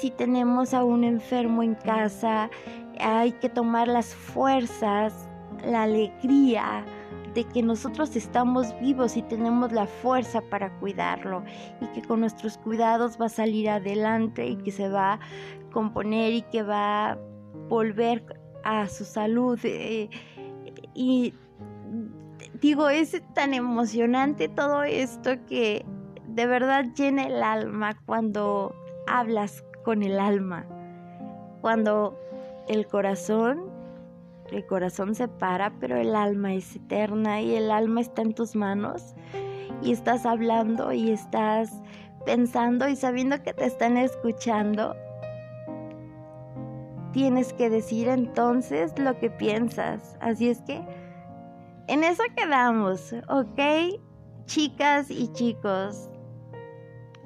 Si 0.00 0.10
tenemos 0.10 0.74
a 0.74 0.84
un 0.84 1.04
enfermo 1.04 1.62
en 1.62 1.74
casa, 1.74 2.50
hay 2.98 3.32
que 3.32 3.48
tomar 3.48 3.88
las 3.88 4.14
fuerzas, 4.14 5.28
la 5.64 5.84
alegría 5.84 6.84
de 7.34 7.44
que 7.44 7.62
nosotros 7.62 8.16
estamos 8.16 8.74
vivos 8.80 9.16
y 9.16 9.22
tenemos 9.22 9.72
la 9.72 9.86
fuerza 9.86 10.40
para 10.40 10.70
cuidarlo 10.80 11.44
y 11.80 11.86
que 11.88 12.02
con 12.02 12.20
nuestros 12.20 12.58
cuidados 12.58 13.20
va 13.20 13.26
a 13.26 13.30
salir 13.30 13.68
adelante 13.70 14.46
y 14.46 14.56
que 14.56 14.72
se 14.72 14.88
va 14.88 15.20
componer 15.70 16.32
y 16.32 16.42
que 16.42 16.62
va 16.62 17.12
a 17.12 17.18
volver 17.68 18.24
a 18.64 18.88
su 18.88 19.04
salud. 19.04 19.58
Eh, 19.64 20.10
y 20.94 21.34
digo, 22.60 22.88
es 22.88 23.20
tan 23.34 23.54
emocionante 23.54 24.48
todo 24.48 24.82
esto 24.82 25.32
que 25.46 25.84
de 26.28 26.46
verdad 26.46 26.84
llena 26.96 27.26
el 27.26 27.42
alma 27.42 27.96
cuando 28.06 28.74
hablas 29.06 29.64
con 29.84 30.02
el 30.02 30.18
alma, 30.18 30.66
cuando 31.60 32.18
el 32.68 32.86
corazón 32.86 33.70
el 34.52 34.66
corazón 34.66 35.14
se 35.14 35.28
para, 35.28 35.70
pero 35.78 35.96
el 35.96 36.14
alma 36.14 36.54
es 36.54 36.76
eterna 36.76 37.40
y 37.40 37.54
el 37.54 37.70
alma 37.70 38.00
está 38.00 38.22
en 38.22 38.34
tus 38.34 38.56
manos 38.56 39.14
y 39.82 39.92
estás 39.92 40.26
hablando 40.26 40.92
y 40.92 41.10
estás 41.10 41.70
pensando 42.26 42.88
y 42.88 42.96
sabiendo 42.96 43.42
que 43.42 43.54
te 43.54 43.64
están 43.64 43.96
escuchando. 43.96 44.94
Tienes 47.12 47.52
que 47.52 47.70
decir 47.70 48.08
entonces 48.08 48.96
lo 48.98 49.18
que 49.18 49.30
piensas. 49.30 50.16
Así 50.20 50.48
es 50.48 50.60
que 50.62 50.80
en 51.88 52.04
eso 52.04 52.22
quedamos, 52.36 53.12
¿ok? 53.28 53.60
Chicas 54.46 55.10
y 55.10 55.28
chicos, 55.32 56.08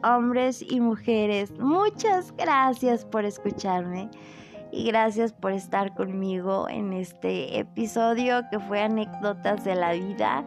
hombres 0.03 0.63
y 0.63 0.81
mujeres, 0.81 1.53
muchas 1.59 2.35
gracias 2.37 3.05
por 3.05 3.25
escucharme 3.25 4.11
y 4.73 4.87
gracias 4.87 5.33
por 5.33 5.53
estar 5.53 5.95
conmigo 5.95 6.69
en 6.69 6.93
este 6.93 7.59
episodio 7.59 8.43
que 8.51 8.59
fue 8.59 8.81
anécdotas 8.81 9.65
de 9.65 9.75
la 9.75 9.93
vida, 9.93 10.45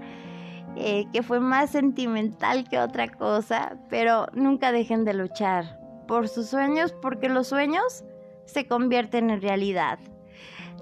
eh, 0.75 1.05
que 1.13 1.23
fue 1.23 1.39
más 1.39 1.69
sentimental 1.69 2.67
que 2.67 2.79
otra 2.79 3.07
cosa, 3.07 3.77
pero 3.89 4.27
nunca 4.33 4.71
dejen 4.71 5.05
de 5.05 5.13
luchar 5.13 5.79
por 6.07 6.27
sus 6.27 6.47
sueños 6.47 6.93
porque 7.01 7.29
los 7.29 7.47
sueños 7.47 8.03
se 8.47 8.65
convierten 8.67 9.29
en 9.29 9.41
realidad. 9.41 9.99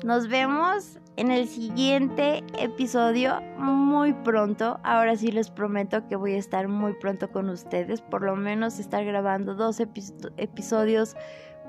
Nos 0.04 0.30
vemos 0.30 0.99
en 1.17 1.32
el 1.32 1.47
siguiente 1.47 2.43
episodio 2.60 3.41
muy 3.58 4.13
pronto. 4.13 4.80
Ahora 4.84 5.15
sí 5.15 5.32
les 5.32 5.49
prometo 5.49 6.08
que 6.08 6.15
voy 6.15 6.34
a 6.34 6.38
estar 6.38 6.67
muy 6.67 6.93
pronto 6.93 7.32
con 7.32 7.49
ustedes. 7.49 8.01
Por 8.01 8.23
lo 8.23 8.36
menos 8.36 8.80
estar 8.80 9.04
grabando 9.04 9.56
dos 9.56 9.80
episodios 9.80 11.15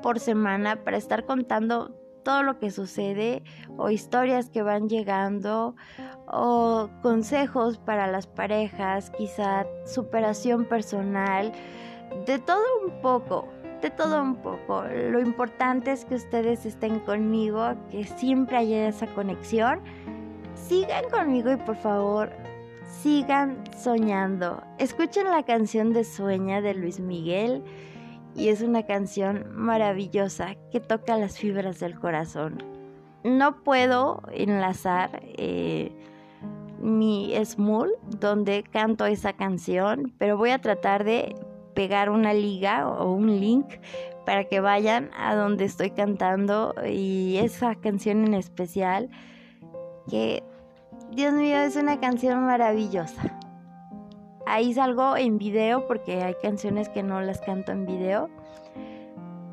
por 0.03 0.21
semana 0.21 0.85
para 0.85 0.97
estar 0.97 1.25
contando 1.25 1.95
todo 2.25 2.43
lo 2.43 2.59
que 2.59 2.73
sucede 2.73 3.45
o 3.77 3.89
historias 3.89 4.51
que 4.51 4.63
van 4.63 4.89
llegando 4.89 5.77
o 6.27 6.91
consejos 7.01 7.79
para 7.79 8.09
las 8.09 8.27
parejas, 8.27 9.11
quizá 9.11 9.65
superación 9.87 10.65
personal, 10.65 11.53
de 12.27 12.41
todo 12.41 12.65
un 12.85 13.01
poco, 13.01 13.49
de 13.81 13.91
todo 13.91 14.23
un 14.23 14.37
poco. 14.37 14.85
Lo 14.85 15.21
importante 15.21 15.93
es 15.93 16.05
que 16.05 16.15
ustedes 16.15 16.67
estén 16.67 17.01
conmigo, 17.01 17.75
que 17.91 18.05
siempre 18.05 18.57
haya 18.57 18.89
esa 18.89 19.07
conexión. 19.09 19.81
Sigan 20.55 21.09
conmigo 21.11 21.53
y 21.53 21.57
por 21.57 21.77
favor, 21.77 22.31
sigan 23.03 23.63
soñando. 23.77 24.63
Escuchen 24.79 25.31
la 25.31 25.45
canción 25.45 25.93
de 25.93 26.05
Sueña 26.05 26.61
de 26.61 26.75
Luis 26.75 27.01
Miguel 27.01 27.63
y 28.35 28.49
es 28.49 28.63
una 28.63 28.85
canción 28.85 29.47
maravillosa 29.51 30.57
que 30.71 30.81
toca 30.81 31.17
las 31.17 31.39
fibras 31.39 31.81
del 31.81 31.99
corazón. 31.99 32.63
No 33.25 33.63
puedo 33.63 34.23
enlazar 34.33 35.21
eh, 35.23 35.93
mi 36.81 37.35
small 37.45 37.93
donde 38.21 38.63
canto 38.63 39.07
esa 39.07 39.33
canción, 39.33 40.13
pero 40.19 40.37
voy 40.37 40.51
a 40.51 40.61
tratar 40.61 41.05
de 41.05 41.35
pegar 41.77 42.11
una 42.11 42.35
liga 42.35 42.89
o 42.89 43.13
un 43.13 43.39
link 43.39 43.67
para 44.25 44.45
que 44.45 44.59
vayan 44.59 45.11
a 45.17 45.37
donde 45.37 45.67
estoy 45.67 45.91
cantando 45.91 46.75
y 46.85 47.37
esa 47.37 47.77
canción 47.77 48.25
en 48.25 48.35
especial 48.35 49.09
que 50.09 50.43
Dios 51.13 51.35
mío 51.35 51.59
es 51.59 51.77
una 51.77 52.01
canción 52.01 52.45
maravillosa. 52.45 53.39
Ahí 54.47 54.73
salgo 54.75 55.17
en 55.17 55.39
video 55.39 55.87
porque 55.87 56.23
hay 56.23 56.35
canciones 56.43 56.89
que 56.89 57.03
no 57.03 57.21
las 57.21 57.41
canto 57.41 57.73
en 57.73 57.85
video. 57.85 58.31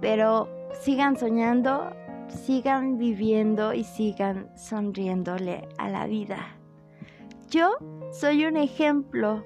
Pero 0.01 0.49
sigan 0.81 1.17
soñando, 1.17 1.91
sigan 2.27 2.97
viviendo 2.97 3.73
y 3.73 3.83
sigan 3.83 4.49
sonriéndole 4.55 5.67
a 5.77 5.89
la 5.89 6.07
vida. 6.07 6.57
Yo 7.49 7.75
soy 8.11 8.45
un 8.45 8.57
ejemplo 8.57 9.43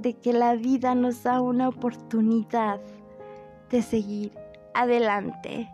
de 0.00 0.14
que 0.14 0.32
la 0.32 0.54
vida 0.54 0.94
nos 0.94 1.22
da 1.22 1.40
una 1.40 1.68
oportunidad 1.68 2.80
de 3.70 3.82
seguir 3.82 4.32
adelante. 4.74 5.68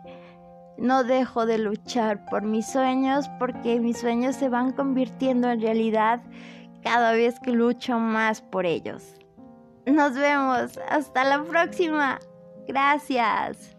No 0.77 1.03
dejo 1.03 1.45
de 1.45 1.57
luchar 1.57 2.25
por 2.25 2.43
mis 2.43 2.65
sueños 2.67 3.29
porque 3.39 3.79
mis 3.79 3.97
sueños 3.97 4.35
se 4.35 4.49
van 4.49 4.71
convirtiendo 4.71 5.49
en 5.49 5.61
realidad 5.61 6.21
cada 6.81 7.11
vez 7.11 7.39
que 7.39 7.51
lucho 7.51 7.99
más 7.99 8.41
por 8.41 8.65
ellos. 8.65 9.15
Nos 9.85 10.13
vemos. 10.13 10.79
Hasta 10.89 11.23
la 11.23 11.43
próxima. 11.43 12.19
Gracias. 12.67 13.78